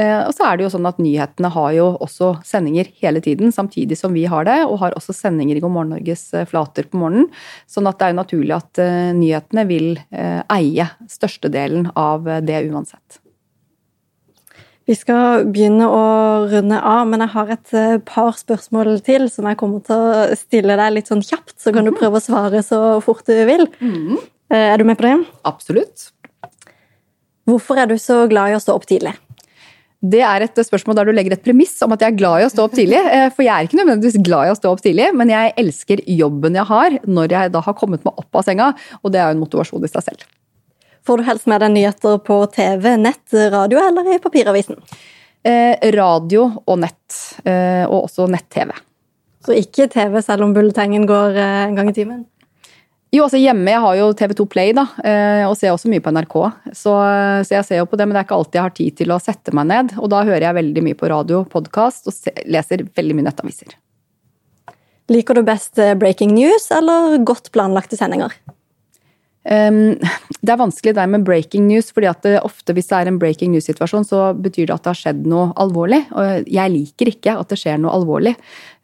Eh, 0.00 0.24
og 0.24 0.32
så 0.36 0.48
er 0.48 0.58
det 0.58 0.66
jo 0.66 0.72
sånn 0.74 0.88
at 0.90 0.98
nyhetene 1.02 1.52
har 1.54 1.70
jo 1.76 1.86
også 2.08 2.32
sendinger 2.46 2.90
hele 3.02 3.22
tiden, 3.24 3.54
samtidig 3.54 3.98
som 4.00 4.16
vi 4.16 4.26
har 4.30 4.48
det, 4.48 4.58
og 4.66 4.80
har 4.82 4.98
også 4.98 5.16
sendinger 5.16 5.58
i 5.58 5.64
God 5.64 5.74
morgen 5.76 5.94
Norges 5.96 6.26
eh, 6.34 6.48
flater 6.48 6.88
på 6.90 7.00
morgenen. 7.02 7.30
Sånn 7.70 7.88
at 7.90 8.00
det 8.00 8.08
er 8.08 8.14
jo 8.14 8.20
naturlig 8.22 8.58
at 8.58 8.82
nyhetene 9.18 9.64
vil 9.68 9.88
eie 10.10 10.90
størstedelen 11.10 11.90
av 11.98 12.26
det 12.46 12.62
uansett. 12.68 13.22
Vi 14.88 14.96
skal 14.96 15.44
begynne 15.52 15.84
å 15.84 16.04
runde 16.48 16.78
av, 16.80 17.04
men 17.10 17.20
jeg 17.20 17.32
har 17.34 17.50
et 17.52 17.72
eh, 17.76 17.98
par 18.08 18.32
spørsmål 18.38 18.94
til 19.04 19.26
som 19.28 19.44
jeg 19.50 19.58
kommer 19.60 19.84
til 19.84 20.00
å 20.00 20.38
stille 20.38 20.78
deg 20.80 20.94
litt 20.94 21.10
sånn 21.12 21.20
kjapt, 21.20 21.58
så 21.60 21.74
kan 21.74 21.84
du 21.84 21.92
mhm. 21.92 21.98
prøve 22.00 22.20
å 22.20 22.24
svare 22.24 22.64
så 22.64 22.80
fort 23.04 23.28
du 23.28 23.36
vil. 23.48 23.66
Mm. 23.84 24.16
Er 24.56 24.80
du 24.80 24.86
med 24.88 24.96
på 24.96 25.04
det? 25.04 25.16
Absolutt. 25.44 26.08
Hvorfor 27.48 27.80
er 27.80 27.88
du 27.90 27.98
så 28.00 28.22
glad 28.30 28.54
i 28.54 28.56
å 28.56 28.62
stå 28.64 28.76
opp 28.76 28.88
tidlig? 28.88 29.12
Det 29.98 30.20
er 30.22 30.44
et 30.44 30.58
spørsmål 30.62 30.94
der 30.94 31.08
du 31.08 31.16
legger 31.16 31.34
et 31.34 31.42
premiss 31.42 31.74
om 31.82 31.90
at 31.90 32.02
jeg 32.04 32.12
er 32.12 32.18
glad 32.20 32.40
i 32.40 32.46
å 32.46 32.50
stå 32.52 32.68
opp 32.68 32.74
tidlig. 32.76 33.00
Eh, 33.02 33.28
for 33.34 33.42
jeg 33.42 33.50
er 33.50 33.66
ikke 33.66 33.80
nødvendigvis 33.80 34.20
glad 34.22 34.46
i 34.46 34.52
å 34.52 34.58
stå 34.58 34.70
opp 34.70 34.82
tidlig, 34.84 35.08
men 35.18 35.32
jeg 35.32 35.54
elsker 35.58 36.04
jobben 36.14 36.58
jeg 36.58 36.68
har 36.68 37.00
når 37.08 37.34
jeg 37.34 37.54
da 37.56 37.62
har 37.66 37.76
kommet 37.76 38.04
meg 38.06 38.20
opp 38.22 38.38
av 38.38 38.46
senga, 38.46 38.72
og 39.02 39.12
det 39.12 39.20
er 39.20 39.32
jo 39.32 39.36
en 39.36 39.42
motivasjon 39.42 39.88
i 39.88 39.90
seg 39.90 40.06
selv. 40.06 40.28
Får 41.08 41.18
du 41.18 41.24
helst 41.24 41.46
med 41.48 41.62
deg 41.64 41.70
nyheter 41.72 42.18
på 42.20 42.34
TV, 42.52 42.90
nett, 43.00 43.32
radio 43.32 43.78
eller 43.80 44.10
i 44.12 44.18
papiravisen? 44.20 44.76
Eh, 45.40 45.86
radio 45.94 46.42
og 46.66 46.82
nett, 46.82 47.14
eh, 47.48 47.86
og 47.86 48.10
også 48.10 48.26
nett-TV. 48.28 48.74
Så 49.40 49.56
ikke 49.56 49.86
TV 49.88 50.18
selv 50.20 50.44
om 50.44 50.52
bulletengen 50.52 51.06
går 51.08 51.38
eh, 51.40 51.62
en 51.62 51.78
gang 51.78 51.88
i 51.88 51.94
timen? 51.96 52.18
Jo, 53.08 53.22
altså 53.24 53.40
hjemme 53.40 53.72
jeg 53.72 53.84
har 53.86 53.96
jo 53.96 54.10
TV2 54.20 54.46
Play, 54.52 54.74
da, 54.76 54.84
eh, 55.00 55.46
og 55.46 55.56
ser 55.56 55.72
også 55.72 55.88
mye 55.88 56.04
på 56.04 56.12
NRK. 56.12 56.36
Så, 56.74 56.92
så, 56.92 57.56
jeg 57.56 57.64
ser 57.70 57.80
jo 57.80 57.88
på 57.88 57.96
det, 57.96 58.04
men 58.04 58.12
det 58.12 58.20
er 58.20 58.28
ikke 58.28 58.40
alltid 58.42 58.60
jeg 58.60 58.66
har 58.66 58.76
tid 58.82 59.00
til 59.00 59.16
å 59.16 59.20
sette 59.30 59.56
meg 59.56 59.70
ned. 59.72 59.96
Og 59.96 60.12
da 60.12 60.20
hører 60.28 60.50
jeg 60.50 60.58
veldig 60.60 60.86
mye 60.90 61.00
på 61.06 61.08
radio, 61.08 61.40
podkast, 61.48 62.12
og 62.12 62.44
leser 62.52 62.84
veldig 62.84 63.16
mye 63.16 63.30
nettaviser. 63.30 63.78
Liker 65.08 65.40
du 65.40 65.46
best 65.48 65.80
eh, 65.80 65.96
breaking 65.96 66.36
news 66.36 66.68
eller 66.68 67.16
godt 67.24 67.48
planlagte 67.56 67.96
sendinger? 67.96 68.36
Um, 69.48 69.96
det 70.44 70.52
er 70.52 70.60
vanskelig 70.60 70.92
der 70.98 71.08
med 71.08 71.24
breaking 71.24 71.68
news, 71.70 71.88
fordi 71.94 72.10
at 72.10 72.26
ofte 72.42 72.74
hvis 72.76 72.90
det 72.90 72.98
er 72.98 73.08
en 73.08 73.20
breaking 73.20 73.54
news-situasjon, 73.54 74.04
så 74.04 74.26
betyr 74.36 74.68
det 74.68 74.76
at 74.76 74.84
det 74.84 74.92
har 74.92 75.00
skjedd 75.00 75.22
noe 75.30 75.50
alvorlig. 75.60 76.02
Og 76.12 76.50
jeg 76.52 76.74
liker 76.74 77.12
ikke 77.14 77.38
at 77.40 77.48
det 77.48 77.60
skjer 77.62 77.80
noe 77.80 77.94
alvorlig. 77.96 78.34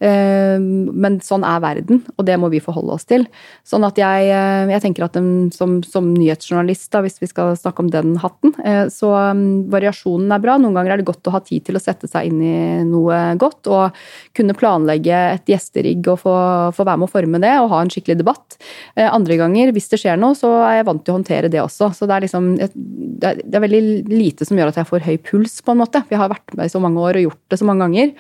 Ehm, 0.03 0.89
men 0.91 1.19
sånn 1.23 1.45
er 1.47 1.61
verden, 1.63 2.03
og 2.19 2.27
det 2.27 2.37
må 2.41 2.51
vi 2.53 2.63
forholde 2.63 2.97
oss 2.97 3.07
til. 3.09 3.27
Sånn 3.67 3.87
at 3.87 3.99
jeg, 4.01 4.29
eh, 4.33 4.67
jeg 4.73 4.83
tenker 4.83 5.07
at 5.07 5.19
som, 5.55 5.79
som, 5.87 6.11
nyhetsjournalist, 6.15 6.89
da, 6.93 7.03
hvis 7.05 7.21
vi 7.23 7.29
skal 7.31 7.55
snakke 7.59 7.85
om 7.85 7.91
den 7.93 8.17
hatten, 8.23 8.55
eh, 8.65 8.85
så 8.93 9.13
um, 9.31 9.65
variasjonen 9.73 10.33
er 10.35 10.43
bra. 10.43 10.57
Noen 10.59 10.77
ganger 10.77 10.95
er 10.95 11.03
det 11.03 11.09
godt 11.09 11.31
å 11.31 11.35
ha 11.37 11.43
tid 11.45 11.67
til 11.69 11.79
å 11.79 11.83
sette 11.83 12.11
seg 12.11 12.31
inn 12.31 12.43
i 12.43 12.57
noe 12.89 13.21
godt, 13.41 13.71
og 13.71 14.05
kunne 14.37 14.57
planlegge 14.59 15.21
et 15.39 15.55
gjesterigg 15.55 16.05
og 16.11 16.21
få, 16.25 16.37
få 16.75 16.87
være 16.87 17.03
med 17.03 17.09
å 17.09 17.15
forme 17.15 17.43
det, 17.45 17.55
og 17.63 17.71
ha 17.73 17.83
en 17.85 17.93
skikkelig 17.93 18.19
debatt. 18.21 18.59
Eh, 18.99 19.09
andre 19.09 19.39
ganger, 19.41 19.75
hvis 19.75 19.91
det 19.93 20.03
skjer 20.03 20.21
noe, 20.21 20.37
så 20.39 20.51
er 20.67 20.81
jeg 20.81 20.89
vant 20.91 21.05
til 21.07 21.15
å 21.15 21.21
håndtere 21.21 21.53
det 21.53 21.63
også. 21.63 21.93
Så 21.95 22.11
det 22.11 22.19
er 22.19 22.27
liksom 22.27 22.55
det 22.59 23.31
er, 23.31 23.63
veldig 23.65 23.85
lite 24.11 24.47
som 24.47 24.59
gjør 24.59 24.73
at 24.73 24.81
jeg 24.83 24.91
får 24.91 25.07
høy 25.07 25.17
puls, 25.25 25.61
på 25.65 25.73
en 25.73 25.81
måte. 25.81 26.03
Jeg 26.11 26.21
har 26.21 26.33
vært 26.33 26.57
med 26.59 26.69
i 26.69 26.73
så 26.73 26.83
mange 26.83 27.01
år 27.01 27.21
og 27.21 27.31
gjort 27.31 27.45
det 27.53 27.61
så 27.61 27.69
mange 27.69 27.87
ganger 27.87 28.17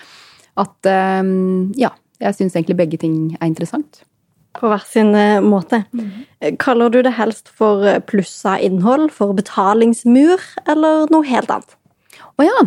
at 0.60 0.88
ehm, 0.88 1.72
ja, 1.78 1.90
jeg 2.22 2.36
syns 2.38 2.56
egentlig 2.56 2.78
begge 2.78 3.00
ting 3.00 3.16
er 3.40 3.48
interessant. 3.48 4.04
På 4.54 4.70
hver 4.70 4.84
sin 4.86 5.10
eh, 5.18 5.42
måte. 5.42 5.82
Mm. 5.90 6.10
Kaller 6.62 6.92
du 6.94 7.00
det 7.02 7.16
helst 7.16 7.50
for 7.50 7.82
eh, 7.88 8.00
plussa 8.06 8.54
innhold, 8.62 9.08
for 9.14 9.34
betalingsmur, 9.34 10.42
eller 10.70 11.08
noe 11.10 11.26
helt 11.26 11.50
annet? 11.50 11.74
Å 12.14 12.42
oh, 12.42 12.46
ja. 12.46 12.60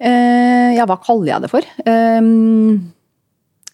Eh, 0.00 0.72
ja, 0.78 0.86
hva 0.88 0.96
kaller 1.04 1.34
jeg 1.34 1.44
det 1.44 1.52
for? 1.52 1.68
Eh, 1.84 2.30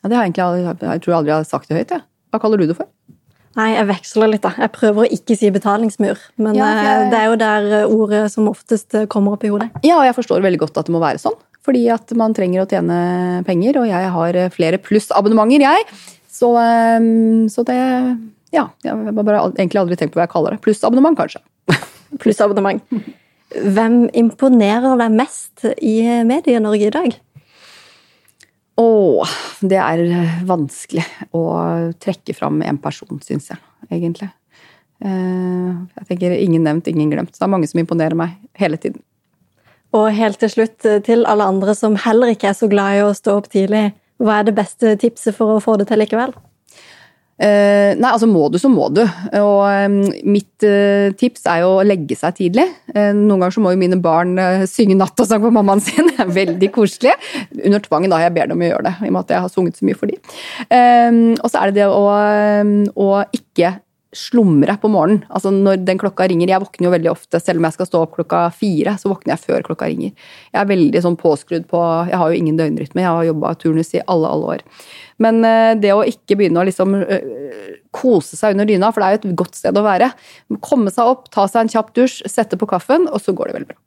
det 0.01 0.17
har 0.17 0.25
jeg 0.25 0.33
egentlig 0.33 0.89
jeg 0.89 1.05
tror 1.05 1.21
aldri 1.21 1.35
jeg 1.35 1.37
har 1.37 1.47
sagt 1.47 1.71
det 1.71 1.79
høyt. 1.79 1.95
Ja. 1.95 2.03
Hva 2.35 2.43
kaller 2.43 2.59
du 2.59 2.67
det 2.71 2.79
for? 2.79 2.91
Nei, 3.59 3.73
jeg 3.75 3.87
veksler 3.89 4.31
litt, 4.31 4.45
da. 4.45 4.53
Jeg 4.63 4.71
prøver 4.75 5.05
å 5.05 5.15
ikke 5.15 5.35
si 5.39 5.51
betalingsmur. 5.51 6.19
Men 6.43 6.59
ja, 6.59 6.69
jeg... 6.87 7.07
det 7.11 7.19
er 7.19 7.31
jo 7.31 7.39
der 7.39 7.71
ordet 7.87 8.21
som 8.35 8.51
oftest 8.51 8.95
kommer 9.11 9.35
opp 9.35 9.47
i 9.47 9.51
hodet. 9.51 9.71
Ja, 9.83 9.99
og 9.99 10.07
jeg 10.07 10.15
forstår 10.19 10.43
veldig 10.43 10.61
godt 10.63 10.79
at 10.79 10.91
det 10.91 10.95
må 10.95 11.03
være 11.03 11.23
sånn 11.23 11.39
fordi 11.67 11.85
at 11.93 12.13
man 12.17 12.35
trenger 12.37 12.65
å 12.65 12.69
tjene 12.71 12.99
penger. 13.47 13.81
Og 13.83 13.89
jeg 13.91 14.11
har 14.17 14.41
flere 14.55 14.81
plussabonnementer, 14.83 15.65
jeg. 15.67 15.87
Så, 16.31 16.55
ehm, 16.57 17.49
så, 17.53 17.65
det 17.69 17.79
Ja. 18.51 18.71
Jeg 18.83 18.91
har 18.91 19.13
bare 19.13 19.53
egentlig 19.55 19.81
aldri 19.81 19.97
tenkt 19.97 20.15
på 20.15 20.21
hva 20.21 20.27
jeg 20.27 20.35
kaller 20.35 20.57
det. 20.57 20.63
Plussabonnement, 20.65 21.19
kanskje. 21.19 21.43
Plussabonnement. 22.23 22.83
Hvem 23.51 24.09
imponerer 24.15 24.97
deg 24.99 25.15
mest 25.19 25.67
i 25.83 26.01
Medie-Norge 26.27 26.87
i 26.87 26.95
dag? 26.95 27.17
Å, 28.81 28.89
det 29.61 29.79
er 29.83 30.03
vanskelig 30.49 31.05
å 31.37 31.45
trekke 32.01 32.35
fram 32.35 32.63
en 32.65 32.79
person, 32.81 33.19
syns 33.27 33.51
jeg, 33.51 33.61
egentlig. 33.91 34.31
Eh, 35.05 35.73
jeg 35.99 36.09
tenker 36.09 36.37
ingen 36.39 36.65
nevnt, 36.65 36.89
ingen 36.89 37.11
glemt. 37.13 37.35
Så 37.35 37.43
det 37.43 37.49
er 37.49 37.55
mange 37.57 37.69
som 37.69 37.83
imponerer 37.83 38.17
meg 38.17 38.39
hele 38.61 38.79
tiden. 38.81 39.03
Og 39.97 40.13
helt 40.15 40.39
til 40.39 40.53
slutt, 40.53 40.85
eh, 40.87 41.01
til 41.03 41.27
alle 41.27 41.49
andre 41.51 41.75
som 41.75 41.97
heller 41.99 42.35
ikke 42.35 42.53
er 42.53 42.59
så 42.59 42.69
glad 42.71 42.99
i 42.99 43.03
å 43.03 43.17
stå 43.17 43.41
opp 43.41 43.51
tidlig, 43.51 43.91
hva 44.21 44.39
er 44.39 44.47
det 44.47 44.55
beste 44.55 44.95
tipset 45.01 45.35
for 45.35 45.57
å 45.57 45.65
få 45.65 45.77
det 45.81 45.89
til 45.91 45.99
likevel? 46.03 46.35
Uh, 47.41 47.97
nei, 47.97 48.11
altså 48.11 48.27
må 48.29 48.51
du, 48.53 48.59
så 48.61 48.69
må 48.69 48.91
du. 48.93 49.01
Og 49.01 49.63
um, 49.65 49.95
mitt 50.29 50.67
uh, 50.69 51.09
tips 51.17 51.47
er 51.49 51.63
jo 51.63 51.71
å 51.79 51.87
legge 51.89 52.13
seg 52.19 52.37
tidlig. 52.37 52.67
Uh, 52.93 53.17
noen 53.17 53.41
ganger 53.41 53.55
så 53.57 53.63
må 53.65 53.73
jo 53.73 53.81
mine 53.81 53.97
barn 54.05 54.37
synge 54.69 54.99
nattasang 55.01 55.41
for 55.41 55.57
mammaen 55.57 55.81
sin. 55.81 56.11
Det 56.11 56.21
er 56.21 56.35
veldig 56.37 56.69
koselig. 56.75 57.15
Under 57.65 57.81
tvangen, 57.81 58.13
da. 58.13 58.21
Jeg 58.27 58.35
ber 58.37 58.53
dem 58.53 58.61
å 58.61 58.69
gjøre 58.69 58.91
det, 58.91 58.95
i 59.01 59.09
og 59.09 59.17
med 59.17 59.23
at 59.25 59.33
jeg 59.33 59.45
har 59.47 59.55
sunget 59.55 59.81
så 59.81 59.89
mye 59.89 59.97
for 59.97 60.13
dem. 60.13 61.33
og 61.41 61.49
så 61.49 61.63
er 61.63 61.71
det 61.71 61.81
det 61.81 61.89
å, 61.89 62.05
å 62.93 63.09
ikke 63.33 63.73
slumre 64.17 64.75
på 64.83 64.91
morgenen. 64.91 65.23
Altså 65.31 65.53
når 65.55 65.85
den 65.87 65.99
klokka 66.01 66.27
ringer. 66.31 66.51
Jeg 66.51 66.63
våkner 66.63 66.89
jo 66.89 66.95
veldig 66.95 67.11
ofte, 67.13 67.41
selv 67.43 67.61
om 67.61 67.69
jeg 67.69 67.77
skal 67.77 67.89
stå 67.91 68.01
opp 68.05 68.17
klokka 68.17 68.43
fire, 68.55 68.97
så 68.99 69.13
våkner 69.13 69.37
jeg 69.37 69.45
før 69.45 69.67
klokka 69.71 69.91
ringer. 69.91 70.15
Jeg 70.51 70.61
er 70.63 70.71
veldig 70.71 71.05
sånn 71.05 71.19
påskrudd 71.21 71.69
på 71.71 71.83
Jeg 72.11 72.19
har 72.19 72.33
jo 72.33 72.41
ingen 72.41 72.59
døgnrytme, 72.59 73.05
jeg 73.05 73.15
har 73.19 73.29
jobba 73.31 73.55
turnus 73.61 73.95
i 73.95 74.03
alle, 74.07 74.33
alle 74.35 74.57
år. 74.57 74.67
Men 75.21 75.45
eh, 75.45 75.75
det 75.81 75.93
å 75.95 76.05
ikke 76.07 76.39
begynne 76.41 76.63
å 76.63 76.67
liksom 76.69 76.97
øh, 76.97 77.77
kose 77.95 78.39
seg 78.39 78.57
under 78.57 78.69
dyna, 78.69 78.91
for 78.93 79.03
det 79.03 79.09
er 79.09 79.17
jo 79.17 79.21
et 79.21 79.39
godt 79.43 79.59
sted 79.59 79.77
å 79.77 79.85
være. 79.85 80.13
Komme 80.65 80.93
seg 80.95 81.13
opp, 81.13 81.29
ta 81.35 81.47
seg 81.51 81.65
en 81.65 81.73
kjapp 81.75 81.93
dusj, 81.97 82.23
sette 82.31 82.59
på 82.61 82.69
kaffen, 82.71 83.09
og 83.11 83.23
så 83.23 83.37
går 83.37 83.51
det 83.51 83.59
veldig 83.59 83.71
bra. 83.73 83.81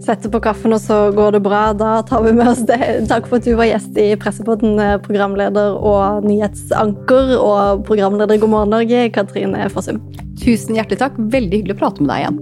Sette 0.00 0.30
på 0.32 0.40
kaffen, 0.40 0.72
og 0.72 0.80
så 0.80 0.98
går 1.12 1.36
det 1.36 1.42
bra. 1.44 1.62
Da 1.76 1.98
tar 2.08 2.24
vi 2.24 2.32
med 2.36 2.48
oss 2.52 2.62
det. 2.68 2.78
Takk 3.10 3.28
for 3.28 3.40
at 3.40 3.48
du 3.48 3.52
var 3.58 3.68
gjest 3.68 3.98
i 4.00 4.08
Pressepodden, 4.20 4.78
eh, 4.80 4.96
programleder 5.04 5.76
og 5.76 6.24
nyhetsanker 6.28 7.36
og 7.38 7.84
programleder 7.88 8.36
i 8.36 8.42
God 8.42 8.54
morgen 8.54 8.74
Norge, 8.76 9.08
Katrine 9.16 9.68
Fossum. 9.72 10.00
Tusen 10.40 10.76
hjertelig 10.78 11.02
takk. 11.02 11.20
Veldig 11.20 11.60
hyggelig 11.60 11.76
å 11.76 11.82
prate 11.84 12.04
med 12.04 12.12
deg 12.12 12.24
igjen. 12.24 12.40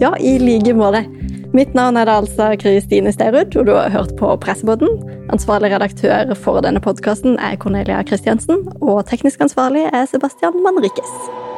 Ja, 0.00 0.14
i 0.16 0.38
like 0.40 0.74
måte. 0.78 1.04
Mitt 1.50 1.74
navn 1.74 1.96
er 1.98 2.06
da 2.06 2.20
altså 2.20 2.52
Kristine 2.62 3.10
Sterud, 3.10 3.56
og 3.58 3.66
du 3.66 3.72
har 3.74 3.90
hørt 3.90 4.12
på 4.18 4.36
Pressepodden. 4.38 4.88
Ansvarlig 5.34 5.72
redaktør 5.74 6.34
for 6.38 6.62
denne 6.62 6.78
podkasten 6.80 7.40
er 7.42 7.58
Cornelia 7.58 8.04
Christiansen, 8.06 8.68
og 8.78 9.02
teknisk 9.10 9.42
ansvarlig 9.42 9.88
er 9.90 10.06
Sebastian 10.06 10.62
Manrikes. 10.62 11.49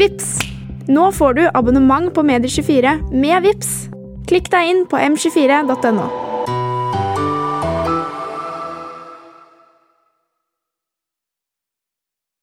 Vips! 0.00 0.38
Nå 0.88 1.10
får 1.12 1.34
du 1.36 1.42
abonnement 1.54 2.14
på 2.14 2.22
Medier24 2.24 2.94
med 3.12 3.42
Vips. 3.44 3.68
Klikk 4.30 4.48
deg 4.48 4.70
inn 4.72 4.82
på 4.88 4.96
m24.no. 4.96 6.29